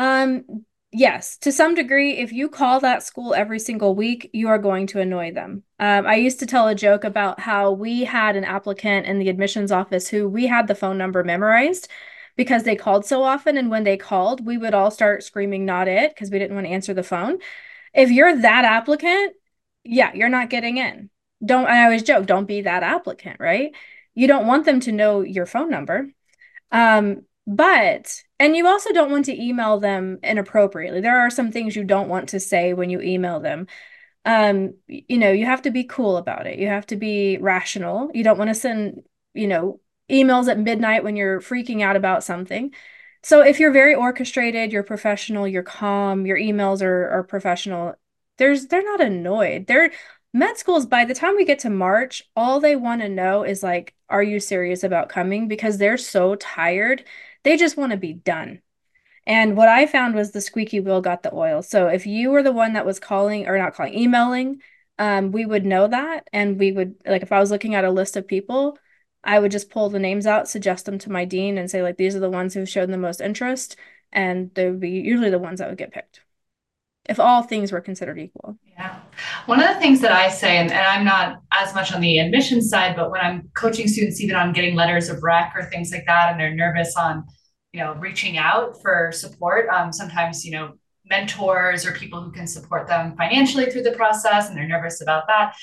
Um, 0.00 0.64
yes, 0.92 1.36
to 1.38 1.52
some 1.52 1.74
degree, 1.74 2.16
if 2.16 2.32
you 2.32 2.48
call 2.48 2.80
that 2.80 3.02
school 3.02 3.34
every 3.34 3.58
single 3.58 3.94
week, 3.94 4.30
you 4.32 4.48
are 4.48 4.56
going 4.56 4.86
to 4.88 5.00
annoy 5.00 5.30
them. 5.30 5.62
Um, 5.78 6.06
I 6.06 6.14
used 6.14 6.38
to 6.40 6.46
tell 6.46 6.68
a 6.68 6.74
joke 6.74 7.04
about 7.04 7.38
how 7.38 7.72
we 7.72 8.04
had 8.04 8.34
an 8.34 8.44
applicant 8.44 9.04
in 9.04 9.18
the 9.18 9.28
admissions 9.28 9.70
office 9.70 10.08
who 10.08 10.26
we 10.26 10.46
had 10.46 10.68
the 10.68 10.74
phone 10.74 10.96
number 10.96 11.22
memorized 11.22 11.88
because 12.34 12.62
they 12.62 12.76
called 12.76 13.04
so 13.04 13.22
often. 13.22 13.58
And 13.58 13.70
when 13.70 13.84
they 13.84 13.98
called, 13.98 14.46
we 14.46 14.56
would 14.56 14.72
all 14.72 14.90
start 14.90 15.22
screaming, 15.22 15.66
not 15.66 15.86
it, 15.86 16.14
because 16.14 16.30
we 16.30 16.38
didn't 16.38 16.54
want 16.54 16.66
to 16.66 16.72
answer 16.72 16.94
the 16.94 17.02
phone. 17.02 17.36
If 17.92 18.10
you're 18.10 18.40
that 18.40 18.64
applicant, 18.64 19.34
yeah, 19.84 20.14
you're 20.14 20.30
not 20.30 20.48
getting 20.48 20.78
in. 20.78 21.10
Don't, 21.44 21.66
I 21.66 21.84
always 21.84 22.04
joke, 22.04 22.24
don't 22.24 22.46
be 22.46 22.62
that 22.62 22.82
applicant, 22.82 23.38
right? 23.38 23.74
You 24.14 24.28
don't 24.28 24.46
want 24.46 24.64
them 24.64 24.80
to 24.80 24.92
know 24.92 25.20
your 25.20 25.44
phone 25.44 25.68
number. 25.68 26.08
Um, 26.72 27.26
but, 27.46 28.22
and 28.38 28.56
you 28.56 28.66
also 28.66 28.92
don't 28.92 29.10
want 29.10 29.24
to 29.26 29.42
email 29.42 29.80
them 29.80 30.18
inappropriately. 30.22 31.00
There 31.00 31.20
are 31.20 31.30
some 31.30 31.50
things 31.50 31.74
you 31.74 31.84
don't 31.84 32.08
want 32.08 32.30
to 32.30 32.40
say 32.40 32.72
when 32.74 32.90
you 32.90 33.00
email 33.00 33.40
them. 33.40 33.66
Um, 34.24 34.74
you 34.86 35.18
know, 35.18 35.32
you 35.32 35.46
have 35.46 35.62
to 35.62 35.70
be 35.70 35.84
cool 35.84 36.16
about 36.16 36.46
it. 36.46 36.58
You 36.58 36.68
have 36.68 36.86
to 36.86 36.96
be 36.96 37.38
rational. 37.38 38.10
You 38.14 38.22
don't 38.22 38.38
want 38.38 38.50
to 38.50 38.54
send, 38.54 39.02
you 39.34 39.46
know, 39.46 39.80
emails 40.10 40.48
at 40.48 40.58
midnight 40.58 41.04
when 41.04 41.16
you're 41.16 41.40
freaking 41.40 41.82
out 41.82 41.96
about 41.96 42.24
something. 42.24 42.74
So 43.22 43.42
if 43.42 43.60
you're 43.60 43.72
very 43.72 43.94
orchestrated, 43.94 44.72
you're 44.72 44.82
professional, 44.82 45.46
you're 45.46 45.62
calm, 45.62 46.26
your 46.26 46.38
emails 46.38 46.82
are, 46.82 47.08
are 47.10 47.24
professional, 47.24 47.94
there's 48.38 48.66
they're 48.66 48.82
not 48.82 49.00
annoyed. 49.00 49.66
They're 49.66 49.90
med 50.32 50.56
schools 50.56 50.86
by 50.86 51.04
the 51.04 51.14
time 51.14 51.36
we 51.36 51.44
get 51.44 51.60
to 51.60 51.70
March, 51.70 52.22
all 52.34 52.60
they 52.60 52.76
want 52.76 53.02
to 53.02 53.08
know 53.08 53.42
is 53.42 53.62
like, 53.62 53.94
are 54.08 54.22
you 54.22 54.40
serious 54.40 54.82
about 54.84 55.08
coming? 55.08 55.48
Because 55.48 55.78
they're 55.78 55.98
so 55.98 56.34
tired 56.36 57.04
they 57.42 57.56
just 57.56 57.76
want 57.76 57.92
to 57.92 57.98
be 57.98 58.12
done. 58.12 58.62
And 59.26 59.56
what 59.56 59.68
I 59.68 59.86
found 59.86 60.14
was 60.14 60.30
the 60.30 60.40
squeaky 60.40 60.80
wheel 60.80 61.00
got 61.00 61.22
the 61.22 61.34
oil. 61.34 61.62
So 61.62 61.88
if 61.88 62.06
you 62.06 62.30
were 62.30 62.42
the 62.42 62.52
one 62.52 62.72
that 62.72 62.86
was 62.86 62.98
calling 62.98 63.46
or 63.46 63.58
not 63.58 63.74
calling, 63.74 63.94
emailing, 63.94 64.62
um, 64.98 65.30
we 65.32 65.46
would 65.46 65.64
know 65.64 65.86
that. 65.88 66.28
And 66.32 66.58
we 66.58 66.72
would, 66.72 66.96
like, 67.06 67.22
if 67.22 67.32
I 67.32 67.40
was 67.40 67.50
looking 67.50 67.74
at 67.74 67.84
a 67.84 67.90
list 67.90 68.16
of 68.16 68.26
people, 68.26 68.78
I 69.22 69.38
would 69.38 69.52
just 69.52 69.70
pull 69.70 69.90
the 69.90 69.98
names 69.98 70.26
out, 70.26 70.48
suggest 70.48 70.86
them 70.86 70.98
to 71.00 71.12
my 71.12 71.24
dean, 71.24 71.58
and 71.58 71.70
say, 71.70 71.82
like, 71.82 71.96
these 71.96 72.16
are 72.16 72.20
the 72.20 72.30
ones 72.30 72.54
who've 72.54 72.68
shown 72.68 72.90
the 72.90 72.98
most 72.98 73.20
interest. 73.20 73.76
And 74.12 74.52
they 74.54 74.68
would 74.68 74.80
be 74.80 74.90
usually 74.90 75.30
the 75.30 75.38
ones 75.38 75.60
that 75.60 75.68
would 75.68 75.78
get 75.78 75.92
picked 75.92 76.20
if 77.08 77.18
all 77.18 77.42
things 77.42 77.72
were 77.72 77.80
considered 77.80 78.18
equal. 78.18 78.56
Yeah. 78.68 79.00
One 79.46 79.60
of 79.60 79.68
the 79.68 79.80
things 79.80 80.00
that 80.00 80.12
I 80.12 80.28
say, 80.28 80.58
and, 80.58 80.70
and, 80.70 80.86
I'm 80.86 81.04
not 81.04 81.42
as 81.60 81.74
much 81.74 81.92
on 81.92 82.00
the 82.00 82.18
admission 82.18 82.62
side, 82.62 82.96
but 82.96 83.10
when 83.10 83.20
I'm 83.20 83.50
coaching 83.54 83.88
students, 83.88 84.20
even 84.20 84.36
on 84.36 84.52
getting 84.52 84.74
letters 84.74 85.08
of 85.08 85.22
rec 85.22 85.52
or 85.54 85.64
things 85.64 85.92
like 85.92 86.06
that, 86.06 86.30
and 86.30 86.40
they're 86.40 86.54
nervous 86.54 86.96
on 86.96 87.24
you 87.72 87.80
know, 87.80 87.94
reaching 87.94 88.36
out 88.36 88.80
for 88.82 89.12
support. 89.12 89.68
Um, 89.68 89.92
sometimes, 89.92 90.44
you 90.44 90.52
know, 90.52 90.72
mentors 91.04 91.86
or 91.86 91.92
people 91.92 92.20
who 92.22 92.32
can 92.32 92.46
support 92.46 92.86
them 92.86 93.16
financially 93.16 93.66
through 93.66 93.82
the 93.82 93.92
process 93.92 94.48
and 94.48 94.56
they're 94.56 94.68
nervous 94.68 95.00
about 95.00 95.26
that. 95.28 95.54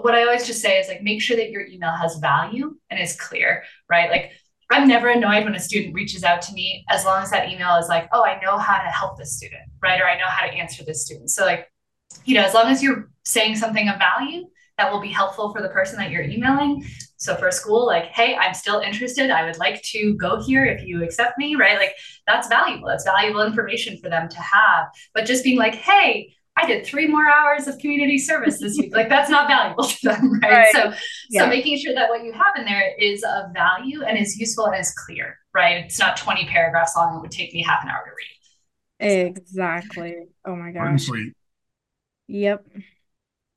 What 0.00 0.14
I 0.14 0.22
always 0.22 0.46
just 0.46 0.60
say 0.60 0.78
is 0.78 0.88
like, 0.88 1.02
make 1.02 1.22
sure 1.22 1.36
that 1.36 1.50
your 1.50 1.66
email 1.66 1.92
has 1.92 2.16
value 2.16 2.76
and 2.90 3.00
is 3.00 3.16
clear, 3.16 3.64
right? 3.88 4.10
Like, 4.10 4.32
I'm 4.70 4.86
never 4.86 5.08
annoyed 5.08 5.44
when 5.44 5.54
a 5.54 5.60
student 5.60 5.94
reaches 5.94 6.24
out 6.24 6.42
to 6.42 6.52
me 6.52 6.84
as 6.90 7.06
long 7.06 7.22
as 7.22 7.30
that 7.30 7.48
email 7.48 7.76
is 7.76 7.88
like, 7.88 8.06
oh, 8.12 8.22
I 8.22 8.38
know 8.40 8.58
how 8.58 8.76
to 8.76 8.90
help 8.90 9.16
this 9.16 9.34
student, 9.34 9.62
right? 9.82 9.98
Or 9.98 10.04
I 10.04 10.18
know 10.18 10.28
how 10.28 10.46
to 10.46 10.52
answer 10.52 10.84
this 10.84 11.06
student. 11.06 11.30
So, 11.30 11.46
like, 11.46 11.66
you 12.26 12.34
know, 12.34 12.42
as 12.42 12.52
long 12.52 12.66
as 12.66 12.82
you're 12.82 13.10
saying 13.24 13.56
something 13.56 13.88
of 13.88 13.98
value 13.98 14.44
that 14.78 14.90
will 14.90 15.00
be 15.00 15.08
helpful 15.08 15.52
for 15.52 15.60
the 15.60 15.68
person 15.68 15.98
that 15.98 16.10
you're 16.10 16.22
emailing. 16.22 16.86
So 17.16 17.34
for 17.34 17.50
school, 17.50 17.84
like, 17.84 18.06
hey, 18.06 18.36
I'm 18.36 18.54
still 18.54 18.78
interested. 18.78 19.30
I 19.30 19.44
would 19.44 19.58
like 19.58 19.82
to 19.82 20.14
go 20.14 20.40
here 20.40 20.64
if 20.64 20.86
you 20.86 21.02
accept 21.02 21.36
me, 21.36 21.56
right? 21.56 21.76
Like 21.76 21.92
that's 22.26 22.48
valuable. 22.48 22.88
That's 22.88 23.04
valuable 23.04 23.42
information 23.42 23.98
for 23.98 24.08
them 24.08 24.28
to 24.28 24.40
have. 24.40 24.86
But 25.14 25.26
just 25.26 25.44
being 25.44 25.58
like, 25.58 25.74
hey, 25.74 26.32
I 26.56 26.66
did 26.66 26.86
three 26.86 27.06
more 27.06 27.28
hours 27.28 27.66
of 27.66 27.78
community 27.78 28.18
service 28.18 28.58
this 28.60 28.76
week. 28.78 28.94
Like 28.94 29.08
that's 29.08 29.30
not 29.30 29.48
valuable 29.48 29.84
to 29.84 29.98
them, 30.02 30.40
right? 30.42 30.50
right. 30.50 30.72
So, 30.72 30.92
yeah. 31.30 31.42
so 31.42 31.48
making 31.48 31.78
sure 31.78 31.94
that 31.94 32.08
what 32.08 32.24
you 32.24 32.32
have 32.32 32.56
in 32.56 32.64
there 32.64 32.94
is 32.98 33.22
of 33.24 33.52
value 33.52 34.02
and 34.02 34.16
is 34.18 34.38
useful 34.38 34.66
and 34.66 34.80
is 34.80 34.92
clear, 35.06 35.38
right? 35.54 35.84
It's 35.84 35.98
not 35.98 36.16
20 36.16 36.46
paragraphs 36.46 36.96
long. 36.96 37.16
It 37.16 37.20
would 37.20 37.30
take 37.30 37.52
me 37.52 37.62
half 37.62 37.82
an 37.82 37.90
hour 37.90 38.04
to 38.04 38.10
read. 38.10 39.26
Exactly. 39.26 40.16
Oh 40.44 40.56
my 40.56 40.72
gosh. 40.72 41.04
Sweet. 41.04 41.34
Yep. 42.26 42.66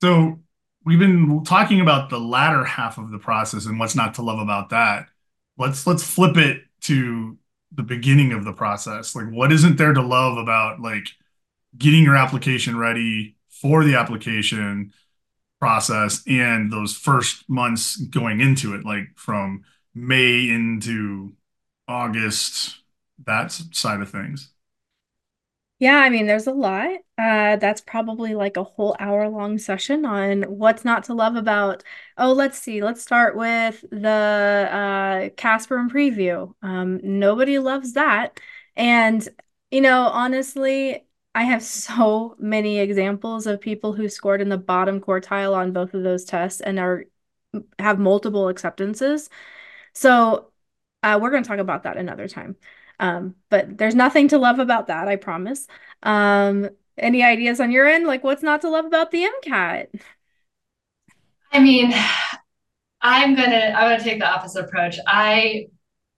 So 0.01 0.40
we've 0.85 0.99
been 0.99 1.43
talking 1.43 1.81
about 1.81 2.09
the 2.09 2.19
latter 2.19 2.63
half 2.63 2.97
of 2.97 3.11
the 3.11 3.19
process 3.19 3.65
and 3.65 3.79
what's 3.79 3.95
not 3.95 4.15
to 4.15 4.21
love 4.21 4.39
about 4.39 4.69
that. 4.69 5.07
Let's 5.57 5.85
let's 5.85 6.03
flip 6.03 6.37
it 6.37 6.63
to 6.81 7.37
the 7.71 7.83
beginning 7.83 8.33
of 8.33 8.43
the 8.43 8.53
process. 8.53 9.15
Like 9.15 9.29
what 9.29 9.51
isn't 9.51 9.77
there 9.77 9.93
to 9.93 10.01
love 10.01 10.37
about 10.37 10.81
like 10.81 11.07
getting 11.77 12.03
your 12.03 12.15
application 12.15 12.77
ready 12.77 13.35
for 13.49 13.83
the 13.83 13.95
application 13.95 14.93
process 15.59 16.23
and 16.27 16.71
those 16.71 16.95
first 16.95 17.47
months 17.47 17.95
going 17.97 18.41
into 18.41 18.73
it 18.73 18.83
like 18.83 19.07
from 19.15 19.63
May 19.93 20.49
into 20.49 21.33
August 21.87 22.79
that 23.25 23.51
side 23.51 24.01
of 24.01 24.09
things. 24.09 24.49
Yeah, 25.81 25.97
I 25.97 26.09
mean, 26.09 26.27
there's 26.27 26.45
a 26.47 26.51
lot. 26.53 26.91
Uh, 27.17 27.55
that's 27.57 27.81
probably 27.81 28.35
like 28.35 28.55
a 28.55 28.63
whole 28.63 28.95
hour 28.99 29.27
long 29.29 29.57
session 29.57 30.05
on 30.05 30.43
what's 30.43 30.85
not 30.85 31.05
to 31.05 31.15
love 31.15 31.35
about. 31.35 31.83
Oh, 32.17 32.33
let's 32.33 32.59
see. 32.59 32.83
Let's 32.83 33.01
start 33.01 33.35
with 33.35 33.83
the 33.89 34.07
uh, 34.07 35.29
Casper 35.37 35.77
and 35.79 35.91
PREview. 35.91 36.53
Um, 36.61 36.99
nobody 37.03 37.57
loves 37.57 37.93
that. 37.93 38.39
And, 38.75 39.27
you 39.71 39.81
know, 39.81 40.03
honestly, 40.03 41.03
I 41.33 41.43
have 41.45 41.63
so 41.65 42.35
many 42.37 42.77
examples 42.79 43.47
of 43.47 43.59
people 43.59 43.93
who 43.93 44.07
scored 44.07 44.41
in 44.41 44.49
the 44.49 44.57
bottom 44.59 45.01
quartile 45.01 45.55
on 45.55 45.73
both 45.73 45.95
of 45.95 46.03
those 46.03 46.25
tests 46.25 46.61
and 46.61 46.79
are 46.79 47.05
have 47.79 47.99
multiple 47.99 48.47
acceptances. 48.49 49.29
So, 49.93 50.51
uh, 51.03 51.19
we're 51.21 51.31
going 51.31 51.43
to 51.43 51.49
talk 51.49 51.59
about 51.59 51.83
that 51.83 51.97
another 51.97 52.27
time. 52.27 52.55
Um, 53.01 53.35
but 53.49 53.77
there's 53.77 53.95
nothing 53.95 54.27
to 54.29 54.37
love 54.37 54.59
about 54.59 54.87
that, 54.87 55.07
I 55.07 55.15
promise. 55.17 55.67
Um, 56.03 56.69
any 56.97 57.23
ideas 57.23 57.59
on 57.59 57.71
your 57.71 57.87
end? 57.87 58.05
Like, 58.05 58.23
what's 58.23 58.43
not 58.43 58.61
to 58.61 58.69
love 58.69 58.85
about 58.85 59.11
the 59.11 59.23
MCAT? 59.23 59.87
I 61.51 61.59
mean, 61.59 61.93
I'm 63.01 63.35
gonna 63.35 63.73
I'm 63.75 63.89
gonna 63.89 64.03
take 64.03 64.19
the 64.19 64.29
opposite 64.29 64.63
approach. 64.63 64.97
I 65.07 65.67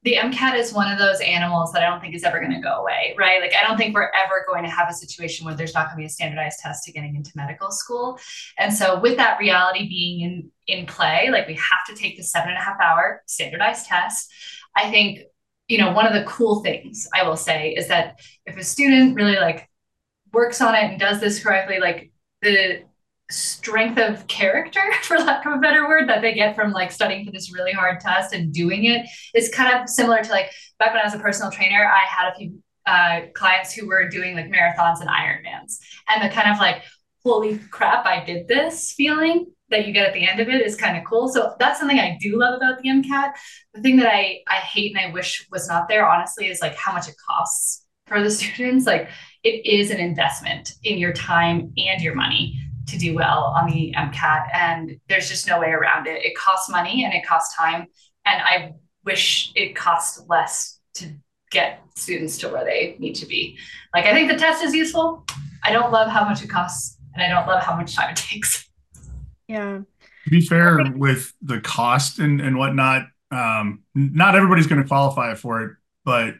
the 0.03 0.15
MCAT 0.15 0.55
is 0.59 0.73
one 0.73 0.91
of 0.91 0.99
those 0.99 1.21
animals 1.21 1.71
that 1.71 1.81
I 1.81 1.89
don't 1.89 2.01
think 2.01 2.13
is 2.13 2.25
ever 2.25 2.41
going 2.41 2.51
to 2.51 2.59
go 2.59 2.81
away, 2.81 3.15
right? 3.17 3.39
Like, 3.41 3.53
I 3.55 3.65
don't 3.65 3.77
think 3.77 3.95
we're 3.95 4.11
ever 4.13 4.43
going 4.45 4.65
to 4.65 4.69
have 4.69 4.89
a 4.89 4.93
situation 4.93 5.45
where 5.45 5.55
there's 5.55 5.73
not 5.73 5.85
going 5.85 5.95
to 5.95 6.01
be 6.01 6.05
a 6.05 6.09
standardized 6.09 6.59
test 6.59 6.83
to 6.83 6.91
getting 6.91 7.15
into 7.15 7.31
medical 7.35 7.71
school. 7.71 8.19
And 8.57 8.73
so, 8.73 8.99
with 8.99 9.15
that 9.15 9.39
reality 9.39 9.87
being 9.87 10.19
in 10.21 10.51
in 10.67 10.85
play, 10.85 11.29
like 11.31 11.47
we 11.47 11.55
have 11.55 11.85
to 11.87 11.95
take 11.95 12.17
the 12.17 12.23
seven 12.23 12.49
and 12.49 12.57
a 12.57 12.61
half 12.61 12.79
hour 12.81 13.23
standardized 13.27 13.85
test. 13.85 14.29
I 14.75 14.89
think 14.91 15.19
you 15.73 15.79
know, 15.79 15.91
one 15.91 16.05
of 16.05 16.13
the 16.13 16.23
cool 16.25 16.61
things 16.61 17.07
I 17.15 17.23
will 17.27 17.35
say 17.35 17.71
is 17.71 17.87
that 17.87 18.19
if 18.45 18.55
a 18.57 18.63
student 18.63 19.15
really 19.15 19.37
like 19.37 19.67
works 20.31 20.61
on 20.61 20.75
it 20.75 20.83
and 20.83 20.99
does 20.99 21.19
this 21.19 21.43
correctly, 21.43 21.79
like 21.79 22.11
the 22.43 22.83
strength 23.31 23.97
of 23.97 24.27
character, 24.27 24.81
for 25.01 25.17
lack 25.17 25.43
of 25.47 25.53
a 25.53 25.57
better 25.57 25.87
word, 25.87 26.07
that 26.09 26.21
they 26.21 26.35
get 26.35 26.55
from 26.55 26.73
like 26.73 26.91
studying 26.91 27.25
for 27.25 27.31
this 27.31 27.51
really 27.51 27.71
hard 27.71 27.99
test 27.99 28.35
and 28.35 28.53
doing 28.53 28.85
it 28.85 29.07
is 29.33 29.49
kind 29.49 29.75
of 29.75 29.89
similar 29.89 30.23
to 30.23 30.29
like 30.29 30.51
back 30.77 30.93
when 30.93 31.01
I 31.01 31.05
was 31.05 31.15
a 31.15 31.19
personal 31.19 31.49
trainer, 31.49 31.91
I 31.91 32.05
had 32.07 32.31
a 32.31 32.35
few 32.35 32.61
uh, 32.85 33.21
clients 33.33 33.73
who 33.73 33.87
were 33.87 34.07
doing 34.07 34.35
like 34.35 34.51
marathons 34.51 35.01
and 35.01 35.09
Ironmans, 35.09 35.79
and 36.07 36.23
the 36.23 36.31
kind 36.31 36.51
of 36.51 36.59
like, 36.59 36.83
holy 37.25 37.57
crap, 37.71 38.05
I 38.05 38.23
did 38.23 38.47
this 38.47 38.91
feeling 38.91 39.47
that 39.73 39.85
you 39.87 39.93
get 39.93 40.07
at 40.07 40.13
the 40.13 40.27
end 40.27 40.39
of 40.39 40.47
it 40.47 40.61
is 40.61 40.75
kind 40.75 40.97
of 40.97 41.03
cool. 41.03 41.27
So 41.27 41.55
that's 41.59 41.79
something 41.79 41.99
I 41.99 42.17
do 42.21 42.39
love 42.39 42.55
about 42.55 42.81
the 42.81 42.89
MCAT. 42.89 43.33
The 43.73 43.81
thing 43.81 43.97
that 43.97 44.07
I 44.07 44.39
I 44.47 44.55
hate 44.55 44.95
and 44.95 45.05
I 45.05 45.11
wish 45.11 45.45
was 45.51 45.67
not 45.67 45.89
there, 45.89 46.07
honestly, 46.07 46.47
is 46.47 46.61
like 46.61 46.75
how 46.75 46.93
much 46.93 47.09
it 47.09 47.15
costs 47.27 47.85
for 48.07 48.23
the 48.23 48.31
students. 48.39 48.85
Like 48.85 49.09
it 49.43 49.65
is 49.65 49.91
an 49.91 49.99
investment 49.99 50.73
in 50.83 50.97
your 50.97 51.13
time 51.13 51.73
and 51.77 52.01
your 52.01 52.15
money 52.15 52.59
to 52.87 52.97
do 52.97 53.15
well 53.15 53.53
on 53.57 53.65
the 53.69 53.93
MCAT, 53.97 54.47
and 54.53 54.99
there's 55.07 55.29
just 55.29 55.47
no 55.47 55.59
way 55.59 55.69
around 55.69 56.07
it. 56.07 56.23
It 56.23 56.35
costs 56.37 56.69
money 56.69 57.05
and 57.05 57.13
it 57.13 57.25
costs 57.25 57.55
time, 57.55 57.87
and 58.25 58.41
I 58.41 58.73
wish 59.05 59.51
it 59.55 59.75
cost 59.75 60.29
less 60.29 60.79
to 60.95 61.13
get 61.51 61.81
students 61.95 62.37
to 62.39 62.49
where 62.49 62.65
they 62.65 62.95
need 62.99 63.13
to 63.15 63.25
be. 63.25 63.57
Like 63.93 64.05
I 64.05 64.13
think 64.13 64.29
the 64.29 64.37
test 64.37 64.63
is 64.63 64.73
useful. 64.73 65.25
I 65.63 65.71
don't 65.71 65.91
love 65.91 66.09
how 66.09 66.25
much 66.25 66.43
it 66.43 66.49
costs, 66.49 66.97
and 67.13 67.23
I 67.23 67.29
don't 67.29 67.47
love 67.47 67.63
how 67.63 67.75
much 67.75 67.95
time 67.95 68.09
it 68.11 68.15
takes. 68.31 68.69
Yeah. 69.47 69.81
To 70.23 70.29
be 70.29 70.41
fair, 70.41 70.83
with 70.95 71.33
the 71.41 71.59
cost 71.59 72.19
and, 72.19 72.39
and 72.39 72.57
whatnot, 72.57 73.07
um, 73.31 73.83
not 73.93 74.35
everybody's 74.35 74.67
going 74.67 74.81
to 74.81 74.87
qualify 74.87 75.35
for 75.35 75.61
it, 75.63 75.71
but 76.05 76.35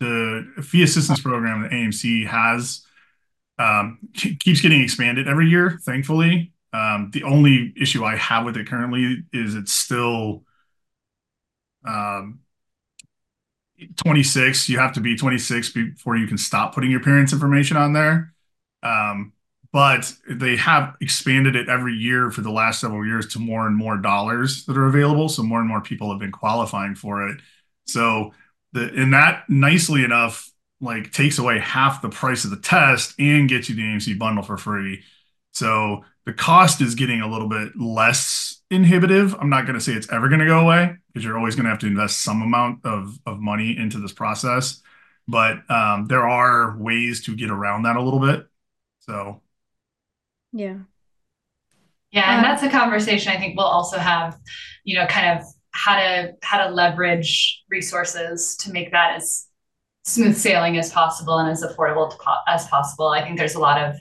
the 0.00 0.46
fee 0.62 0.82
assistance 0.82 1.20
program 1.20 1.62
that 1.62 1.70
AAMC 1.70 2.26
has 2.26 2.84
um, 3.58 3.98
keeps 4.14 4.60
getting 4.60 4.82
expanded 4.82 5.28
every 5.28 5.48
year, 5.48 5.78
thankfully. 5.82 6.52
Um, 6.72 7.10
the 7.12 7.22
only 7.22 7.72
issue 7.80 8.04
I 8.04 8.16
have 8.16 8.44
with 8.44 8.56
it 8.56 8.66
currently 8.66 9.24
is 9.32 9.54
it's 9.54 9.72
still 9.72 10.44
um, 11.86 12.40
26. 13.96 14.68
You 14.68 14.78
have 14.78 14.94
to 14.94 15.00
be 15.00 15.16
26 15.16 15.70
before 15.70 16.16
you 16.16 16.26
can 16.26 16.38
stop 16.38 16.74
putting 16.74 16.90
your 16.90 17.00
parents' 17.00 17.32
information 17.32 17.76
on 17.76 17.92
there. 17.92 18.34
Um, 18.82 19.32
but 19.72 20.12
they 20.28 20.56
have 20.56 20.94
expanded 21.00 21.56
it 21.56 21.68
every 21.68 21.94
year 21.94 22.30
for 22.30 22.42
the 22.42 22.50
last 22.50 22.80
several 22.80 23.06
years 23.06 23.26
to 23.28 23.38
more 23.38 23.66
and 23.66 23.76
more 23.76 23.96
dollars 23.96 24.66
that 24.66 24.76
are 24.76 24.86
available. 24.86 25.28
So 25.28 25.42
more 25.42 25.60
and 25.60 25.68
more 25.68 25.80
people 25.80 26.10
have 26.10 26.20
been 26.20 26.32
qualifying 26.32 26.94
for 26.94 27.26
it. 27.28 27.40
So 27.86 28.32
the 28.72 28.92
and 28.94 29.14
that 29.14 29.48
nicely 29.48 30.04
enough 30.04 30.50
like 30.80 31.12
takes 31.12 31.38
away 31.38 31.58
half 31.58 32.02
the 32.02 32.08
price 32.10 32.44
of 32.44 32.50
the 32.50 32.58
test 32.58 33.14
and 33.18 33.48
gets 33.48 33.68
you 33.68 33.74
the 33.74 33.82
AAMC 33.82 34.18
bundle 34.18 34.44
for 34.44 34.58
free. 34.58 35.02
So 35.52 36.04
the 36.26 36.32
cost 36.32 36.80
is 36.80 36.94
getting 36.94 37.20
a 37.20 37.30
little 37.30 37.48
bit 37.48 37.72
less 37.78 38.60
inhibitive. 38.70 39.34
I'm 39.38 39.50
not 39.50 39.64
going 39.64 39.74
to 39.74 39.80
say 39.80 39.92
it's 39.92 40.10
ever 40.10 40.28
going 40.28 40.40
to 40.40 40.46
go 40.46 40.60
away 40.60 40.96
because 41.08 41.24
you're 41.24 41.38
always 41.38 41.54
going 41.54 41.64
to 41.64 41.70
have 41.70 41.78
to 41.80 41.86
invest 41.86 42.20
some 42.20 42.42
amount 42.42 42.84
of, 42.84 43.18
of 43.26 43.38
money 43.38 43.76
into 43.76 43.98
this 43.98 44.12
process. 44.12 44.80
But 45.28 45.68
um, 45.70 46.06
there 46.06 46.28
are 46.28 46.76
ways 46.76 47.24
to 47.24 47.36
get 47.36 47.50
around 47.50 47.82
that 47.82 47.96
a 47.96 48.02
little 48.02 48.20
bit. 48.20 48.46
So 49.00 49.40
yeah. 50.52 50.78
Yeah, 52.10 52.36
and 52.36 52.44
um, 52.44 52.50
that's 52.50 52.62
a 52.62 52.68
conversation 52.68 53.32
I 53.32 53.38
think 53.38 53.56
we'll 53.56 53.66
also 53.66 53.98
have, 53.98 54.38
you 54.84 54.98
know, 54.98 55.06
kind 55.06 55.38
of 55.38 55.46
how 55.70 55.96
to 55.96 56.34
how 56.42 56.66
to 56.66 56.72
leverage 56.72 57.62
resources 57.70 58.56
to 58.58 58.70
make 58.70 58.92
that 58.92 59.16
as 59.16 59.46
smooth 60.04 60.36
sailing 60.36 60.76
as 60.76 60.92
possible 60.92 61.38
and 61.38 61.50
as 61.50 61.62
affordable 61.62 62.14
as 62.48 62.66
possible. 62.68 63.08
I 63.08 63.22
think 63.22 63.38
there's 63.38 63.54
a 63.54 63.60
lot 63.60 63.82
of 63.82 63.96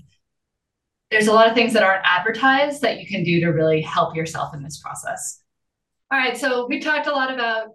there's 1.09 1.27
a 1.27 1.33
lot 1.33 1.47
of 1.47 1.53
things 1.53 1.73
that 1.73 1.83
aren't 1.83 2.05
advertised 2.05 2.81
that 2.81 2.99
you 2.99 3.07
can 3.07 3.23
do 3.23 3.39
to 3.41 3.47
really 3.47 3.81
help 3.81 4.15
yourself 4.15 4.53
in 4.53 4.63
this 4.63 4.79
process. 4.79 5.41
All 6.11 6.19
right, 6.19 6.37
so 6.37 6.67
we 6.67 6.79
talked 6.79 7.07
a 7.07 7.11
lot 7.11 7.33
about 7.33 7.69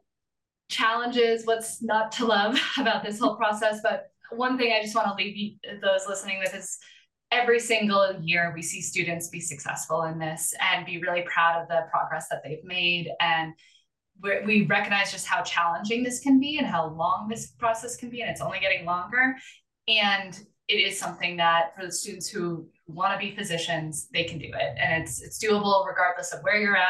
challenges, 0.68 1.46
what's 1.46 1.82
not 1.82 2.12
to 2.12 2.26
love 2.26 2.58
about 2.78 3.04
this 3.04 3.18
whole 3.18 3.36
process, 3.36 3.80
but 3.82 4.10
one 4.30 4.58
thing 4.58 4.72
I 4.72 4.82
just 4.82 4.94
want 4.94 5.08
to 5.08 5.14
leave 5.14 5.36
you, 5.36 5.56
those 5.80 6.06
listening 6.08 6.38
with 6.38 6.54
is 6.54 6.78
every 7.30 7.58
single 7.58 8.14
year 8.20 8.52
we 8.54 8.62
see 8.62 8.80
students 8.80 9.28
be 9.28 9.40
successful 9.40 10.04
in 10.04 10.18
this 10.18 10.54
and 10.60 10.86
be 10.86 10.98
really 10.98 11.22
proud 11.22 11.60
of 11.60 11.68
the 11.68 11.86
progress 11.90 12.28
that 12.30 12.42
they've 12.44 12.64
made. 12.64 13.10
And 13.20 13.52
we 14.22 14.64
recognize 14.66 15.12
just 15.12 15.26
how 15.26 15.42
challenging 15.42 16.02
this 16.02 16.20
can 16.20 16.40
be 16.40 16.58
and 16.58 16.66
how 16.66 16.88
long 16.88 17.28
this 17.28 17.48
process 17.48 17.96
can 17.96 18.08
be 18.08 18.22
and 18.22 18.30
it's 18.30 18.40
only 18.40 18.60
getting 18.60 18.86
longer. 18.86 19.36
And 19.88 20.38
it 20.68 20.74
is 20.74 20.98
something 20.98 21.36
that 21.36 21.76
for 21.76 21.84
the 21.84 21.92
students 21.92 22.28
who 22.28 22.66
want 22.86 23.12
to 23.12 23.24
be 23.24 23.34
physicians 23.34 24.08
they 24.12 24.24
can 24.24 24.38
do 24.38 24.46
it. 24.46 24.76
And 24.82 25.02
it's 25.02 25.20
it's 25.20 25.44
doable 25.44 25.86
regardless 25.86 26.32
of 26.32 26.40
where 26.42 26.58
you're 26.58 26.76
at 26.76 26.86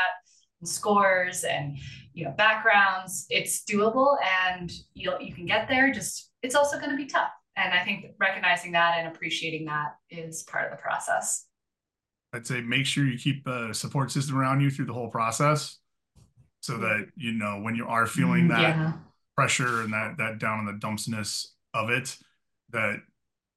scores 0.64 1.44
and 1.44 1.76
you 2.14 2.24
know 2.24 2.30
backgrounds. 2.32 3.26
It's 3.28 3.64
doable 3.64 4.16
and 4.48 4.72
you'll 4.94 5.20
you 5.20 5.34
can 5.34 5.46
get 5.46 5.68
there 5.68 5.92
just 5.92 6.30
it's 6.42 6.54
also 6.54 6.78
going 6.78 6.90
to 6.90 6.96
be 6.96 7.06
tough 7.06 7.30
and 7.56 7.72
i 7.72 7.84
think 7.84 8.06
recognizing 8.18 8.72
that 8.72 8.98
and 8.98 9.08
appreciating 9.08 9.66
that 9.66 9.96
is 10.10 10.42
part 10.44 10.64
of 10.64 10.70
the 10.70 10.82
process 10.82 11.46
i'd 12.32 12.46
say 12.46 12.60
make 12.60 12.86
sure 12.86 13.04
you 13.04 13.18
keep 13.18 13.46
a 13.46 13.72
support 13.74 14.10
system 14.10 14.36
around 14.36 14.60
you 14.60 14.70
through 14.70 14.86
the 14.86 14.92
whole 14.92 15.08
process 15.08 15.78
so 16.60 16.78
that 16.78 17.06
you 17.16 17.32
know 17.32 17.60
when 17.60 17.74
you 17.74 17.86
are 17.86 18.06
feeling 18.06 18.46
mm, 18.46 18.48
that 18.50 18.60
yeah. 18.60 18.92
pressure 19.36 19.82
and 19.82 19.92
that 19.92 20.16
that 20.18 20.38
down 20.38 20.60
in 20.60 20.66
the 20.66 20.86
dumpsness 20.86 21.46
of 21.74 21.90
it 21.90 22.16
that 22.70 22.96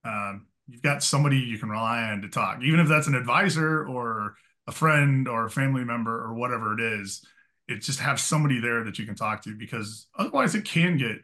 um, 0.05 0.45
you've 0.67 0.81
got 0.81 1.03
somebody 1.03 1.37
you 1.37 1.57
can 1.57 1.69
rely 1.69 2.03
on 2.03 2.21
to 2.21 2.29
talk 2.29 2.61
even 2.63 2.79
if 2.79 2.87
that's 2.87 3.07
an 3.07 3.15
advisor 3.15 3.85
or 3.85 4.35
a 4.67 4.71
friend 4.71 5.27
or 5.27 5.45
a 5.45 5.49
family 5.49 5.83
member 5.83 6.23
or 6.23 6.33
whatever 6.33 6.73
it 6.73 6.79
is 6.79 7.25
it 7.67 7.81
just 7.81 7.99
have 7.99 8.19
somebody 8.19 8.59
there 8.59 8.83
that 8.83 8.97
you 8.97 9.05
can 9.05 9.15
talk 9.15 9.43
to 9.43 9.55
because 9.55 10.07
otherwise 10.17 10.55
it 10.55 10.65
can 10.65 10.97
get 10.97 11.17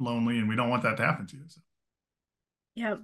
lonely 0.00 0.38
and 0.38 0.48
we 0.48 0.56
don't 0.56 0.70
want 0.70 0.82
that 0.82 0.96
to 0.96 1.04
happen 1.04 1.26
to 1.26 1.36
you 1.36 1.42
so. 1.46 1.60
Yep. 2.78 3.00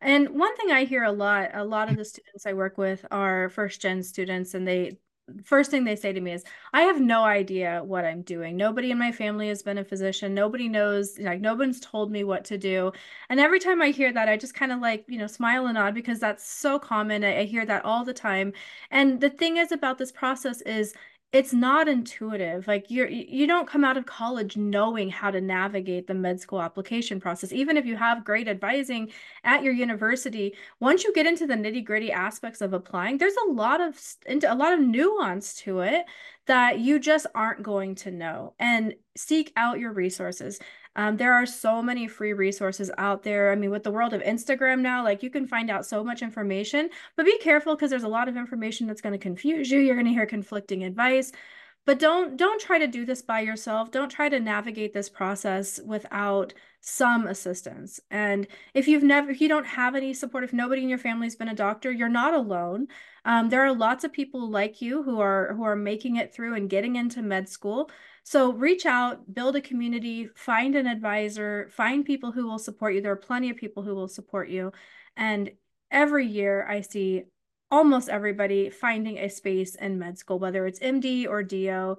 And 0.00 0.30
one 0.30 0.56
thing 0.56 0.72
i 0.72 0.84
hear 0.84 1.04
a 1.04 1.12
lot 1.12 1.50
a 1.54 1.64
lot 1.64 1.90
of 1.90 1.96
the 1.96 2.04
students 2.04 2.46
i 2.46 2.52
work 2.52 2.78
with 2.78 3.04
are 3.10 3.50
first 3.50 3.80
gen 3.80 4.02
students 4.02 4.54
and 4.54 4.66
they 4.66 4.98
first 5.44 5.70
thing 5.70 5.84
they 5.84 5.94
say 5.96 6.12
to 6.12 6.20
me 6.20 6.32
is 6.32 6.44
i 6.72 6.82
have 6.82 7.00
no 7.00 7.24
idea 7.24 7.82
what 7.84 8.04
i'm 8.04 8.22
doing. 8.22 8.56
Nobody 8.56 8.90
in 8.90 8.98
my 8.98 9.12
family 9.12 9.48
has 9.48 9.62
been 9.62 9.78
a 9.78 9.84
physician. 9.84 10.34
Nobody 10.34 10.68
knows 10.68 11.18
like 11.18 11.40
no 11.40 11.54
one's 11.54 11.80
told 11.80 12.10
me 12.10 12.24
what 12.24 12.44
to 12.46 12.58
do. 12.58 12.92
And 13.28 13.38
every 13.40 13.60
time 13.60 13.80
i 13.82 13.90
hear 13.90 14.12
that 14.12 14.28
i 14.28 14.36
just 14.36 14.54
kind 14.54 14.72
of 14.72 14.80
like 14.80 15.04
you 15.08 15.18
know 15.18 15.26
smile 15.28 15.66
and 15.66 15.74
nod 15.74 15.94
because 15.94 16.20
that's 16.20 16.44
so 16.46 16.78
common. 16.78 17.24
I, 17.24 17.40
I 17.40 17.44
hear 17.44 17.66
that 17.66 17.84
all 17.84 18.04
the 18.04 18.14
time. 18.14 18.52
And 18.90 19.20
the 19.20 19.30
thing 19.30 19.56
is 19.58 19.72
about 19.72 19.98
this 19.98 20.12
process 20.12 20.60
is 20.62 20.94
it's 21.32 21.54
not 21.54 21.88
intuitive. 21.88 22.66
Like 22.66 22.90
you're 22.90 23.08
you 23.08 23.46
don't 23.46 23.66
come 23.66 23.84
out 23.84 23.96
of 23.96 24.04
college 24.04 24.56
knowing 24.56 25.08
how 25.08 25.30
to 25.30 25.40
navigate 25.40 26.06
the 26.06 26.14
med 26.14 26.40
school 26.40 26.60
application 26.60 27.20
process 27.20 27.52
even 27.52 27.78
if 27.78 27.86
you 27.86 27.96
have 27.96 28.24
great 28.24 28.48
advising 28.48 29.10
at 29.42 29.62
your 29.62 29.72
university. 29.72 30.54
Once 30.78 31.04
you 31.04 31.12
get 31.14 31.26
into 31.26 31.46
the 31.46 31.54
nitty 31.54 31.84
gritty 31.84 32.12
aspects 32.12 32.60
of 32.60 32.74
applying 32.74 33.16
there's 33.16 33.36
a 33.48 33.50
lot 33.50 33.80
of 33.80 33.98
into 34.26 34.52
a 34.52 34.54
lot 34.54 34.74
of 34.74 34.80
nuance 34.80 35.54
to 35.54 35.80
it 35.80 36.04
that 36.46 36.80
you 36.80 36.98
just 36.98 37.26
aren't 37.34 37.62
going 37.62 37.94
to 37.94 38.10
know. 38.10 38.54
And 38.58 38.94
seek 39.16 39.52
out 39.56 39.78
your 39.78 39.92
resources 39.92 40.58
um, 40.96 41.16
there 41.16 41.32
are 41.32 41.46
so 41.46 41.82
many 41.82 42.06
free 42.06 42.32
resources 42.32 42.90
out 42.98 43.22
there. 43.22 43.50
I 43.50 43.54
mean, 43.54 43.70
with 43.70 43.82
the 43.82 43.90
world 43.90 44.12
of 44.12 44.22
Instagram 44.22 44.80
now, 44.80 45.02
like 45.02 45.22
you 45.22 45.30
can 45.30 45.46
find 45.46 45.70
out 45.70 45.86
so 45.86 46.04
much 46.04 46.22
information, 46.22 46.90
but 47.16 47.26
be 47.26 47.38
careful 47.38 47.74
because 47.74 47.90
there's 47.90 48.02
a 48.02 48.08
lot 48.08 48.28
of 48.28 48.36
information 48.36 48.86
that's 48.86 49.00
going 49.00 49.14
to 49.14 49.18
confuse 49.18 49.70
you. 49.70 49.78
You're 49.80 49.96
going 49.96 50.06
to 50.06 50.12
hear 50.12 50.26
conflicting 50.26 50.84
advice. 50.84 51.32
But 51.84 51.98
don't 51.98 52.36
don't 52.36 52.60
try 52.60 52.78
to 52.78 52.86
do 52.86 53.04
this 53.04 53.22
by 53.22 53.40
yourself. 53.40 53.90
Don't 53.90 54.08
try 54.08 54.28
to 54.28 54.38
navigate 54.38 54.92
this 54.92 55.08
process 55.08 55.80
without 55.84 56.54
some 56.80 57.26
assistance. 57.26 58.00
And 58.10 58.46
if 58.74 58.86
you've 58.86 59.02
never, 59.02 59.30
if 59.30 59.40
you 59.40 59.48
don't 59.48 59.66
have 59.66 59.96
any 59.96 60.14
support, 60.14 60.44
if 60.44 60.52
nobody 60.52 60.82
in 60.82 60.88
your 60.88 60.98
family's 60.98 61.36
been 61.36 61.48
a 61.48 61.54
doctor, 61.54 61.90
you're 61.90 62.08
not 62.08 62.34
alone. 62.34 62.86
Um, 63.24 63.48
there 63.48 63.64
are 63.64 63.74
lots 63.74 64.04
of 64.04 64.12
people 64.12 64.48
like 64.48 64.80
you 64.80 65.02
who 65.02 65.20
are 65.20 65.54
who 65.54 65.64
are 65.64 65.76
making 65.76 66.16
it 66.16 66.32
through 66.34 66.54
and 66.54 66.70
getting 66.70 66.96
into 66.96 67.22
med 67.22 67.48
school. 67.48 67.90
So 68.24 68.52
reach 68.52 68.86
out, 68.86 69.34
build 69.34 69.56
a 69.56 69.60
community, 69.60 70.28
find 70.34 70.76
an 70.76 70.86
advisor, 70.86 71.68
find 71.72 72.04
people 72.04 72.32
who 72.32 72.46
will 72.46 72.58
support 72.58 72.94
you. 72.94 73.00
There 73.00 73.12
are 73.12 73.16
plenty 73.16 73.50
of 73.50 73.56
people 73.56 73.82
who 73.82 73.94
will 73.94 74.08
support 74.08 74.48
you. 74.48 74.72
And 75.16 75.50
every 75.90 76.26
year 76.26 76.66
I 76.66 76.82
see 76.82 77.24
almost 77.70 78.08
everybody 78.08 78.70
finding 78.70 79.18
a 79.18 79.28
space 79.28 79.74
in 79.74 79.98
med 79.98 80.18
school, 80.18 80.38
whether 80.38 80.66
it's 80.66 80.78
MD 80.78 81.26
or 81.28 81.42
DO. 81.42 81.96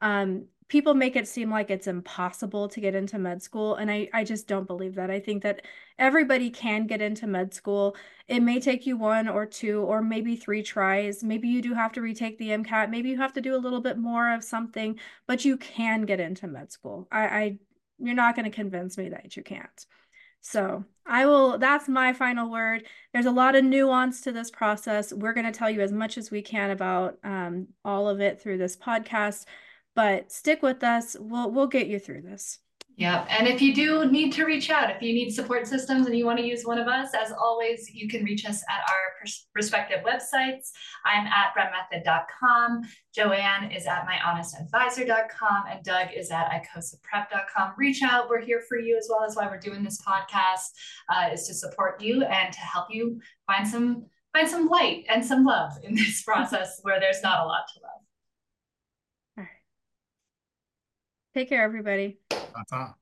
Um, 0.00 0.46
people 0.68 0.94
make 0.94 1.16
it 1.16 1.28
seem 1.28 1.50
like 1.50 1.70
it's 1.70 1.86
impossible 1.86 2.68
to 2.68 2.80
get 2.80 2.94
into 2.94 3.18
med 3.18 3.42
school. 3.42 3.76
And 3.76 3.90
I, 3.90 4.08
I 4.12 4.24
just 4.24 4.48
don't 4.48 4.66
believe 4.66 4.96
that. 4.96 5.10
I 5.10 5.20
think 5.20 5.42
that 5.42 5.62
everybody 5.98 6.50
can 6.50 6.86
get 6.86 7.00
into 7.00 7.26
med 7.26 7.54
school. 7.54 7.96
It 8.26 8.40
may 8.40 8.58
take 8.60 8.86
you 8.86 8.96
one 8.96 9.28
or 9.28 9.46
two 9.46 9.82
or 9.82 10.02
maybe 10.02 10.34
three 10.36 10.62
tries. 10.62 11.22
Maybe 11.22 11.48
you 11.48 11.62
do 11.62 11.74
have 11.74 11.92
to 11.92 12.02
retake 12.02 12.38
the 12.38 12.48
MCAT. 12.48 12.90
Maybe 12.90 13.10
you 13.10 13.16
have 13.18 13.32
to 13.34 13.40
do 13.40 13.54
a 13.54 13.58
little 13.58 13.80
bit 13.80 13.96
more 13.98 14.32
of 14.34 14.42
something, 14.42 14.98
but 15.26 15.44
you 15.44 15.56
can 15.56 16.02
get 16.02 16.20
into 16.20 16.48
med 16.48 16.72
school. 16.72 17.06
I, 17.12 17.26
I 17.26 17.58
you're 17.98 18.14
not 18.14 18.36
going 18.36 18.50
to 18.50 18.54
convince 18.54 18.98
me 18.98 19.10
that 19.10 19.36
you 19.36 19.42
can't. 19.42 19.86
So 20.40 20.84
I 21.04 21.26
will, 21.26 21.58
that's 21.58 21.88
my 21.88 22.12
final 22.12 22.50
word. 22.50 22.84
There's 23.12 23.26
a 23.26 23.32
lot 23.32 23.56
of 23.56 23.64
nuance 23.64 24.20
to 24.22 24.32
this 24.32 24.50
process. 24.50 25.12
We're 25.12 25.32
going 25.32 25.50
to 25.50 25.56
tell 25.56 25.70
you 25.70 25.80
as 25.80 25.92
much 25.92 26.18
as 26.18 26.30
we 26.30 26.42
can 26.42 26.70
about 26.70 27.18
um, 27.24 27.68
all 27.84 28.08
of 28.08 28.20
it 28.20 28.40
through 28.40 28.58
this 28.58 28.76
podcast, 28.76 29.44
but 29.96 30.30
stick 30.30 30.62
with 30.62 30.84
us. 30.84 31.16
We'll, 31.18 31.50
we'll 31.50 31.66
get 31.66 31.88
you 31.88 31.98
through 31.98 32.22
this. 32.22 32.60
Yeah. 32.96 33.26
And 33.28 33.46
if 33.46 33.60
you 33.60 33.74
do 33.74 34.10
need 34.10 34.32
to 34.34 34.46
reach 34.46 34.70
out, 34.70 34.88
if 34.88 35.02
you 35.02 35.12
need 35.12 35.30
support 35.30 35.66
systems 35.66 36.06
and 36.06 36.16
you 36.16 36.24
want 36.24 36.38
to 36.38 36.46
use 36.46 36.64
one 36.64 36.78
of 36.78 36.86
us, 36.86 37.10
as 37.12 37.30
always, 37.30 37.90
you 37.92 38.08
can 38.08 38.24
reach 38.24 38.46
us 38.46 38.62
at 38.70 38.80
our 38.88 39.26
respective 39.54 40.02
websites. 40.02 40.70
I'm 41.04 41.26
at 41.26 41.52
bremethod.com. 41.54 42.82
Joanne 43.14 43.70
is 43.70 43.86
at 43.86 44.06
myhonestadvisor.com 44.06 45.64
and 45.70 45.84
Doug 45.84 46.08
is 46.16 46.30
at 46.30 46.48
icosaprep.com. 46.50 47.72
Reach 47.76 48.02
out. 48.02 48.30
We're 48.30 48.40
here 48.40 48.62
for 48.66 48.78
you 48.78 48.96
as 48.96 49.08
well 49.10 49.24
as 49.24 49.36
why 49.36 49.46
we're 49.46 49.58
doing 49.58 49.84
this 49.84 50.00
podcast 50.00 50.70
uh, 51.10 51.34
is 51.34 51.46
to 51.48 51.54
support 51.54 52.00
you 52.00 52.24
and 52.24 52.50
to 52.50 52.60
help 52.60 52.86
you 52.88 53.20
find 53.46 53.68
some 53.68 54.06
find 54.36 54.48
some 54.48 54.68
light 54.68 55.04
and 55.08 55.24
some 55.24 55.44
love 55.44 55.72
in 55.82 55.94
this 55.94 56.22
process 56.26 56.80
where 56.82 57.00
there's 57.00 57.22
not 57.22 57.44
a 57.44 57.46
lot 57.46 57.64
to 57.74 57.80
love. 57.80 58.00
All 59.38 59.44
right. 59.44 59.50
Take 61.36 61.50
care, 61.50 61.64
everybody. 61.64 62.16
Ta-ta. 62.30 62.94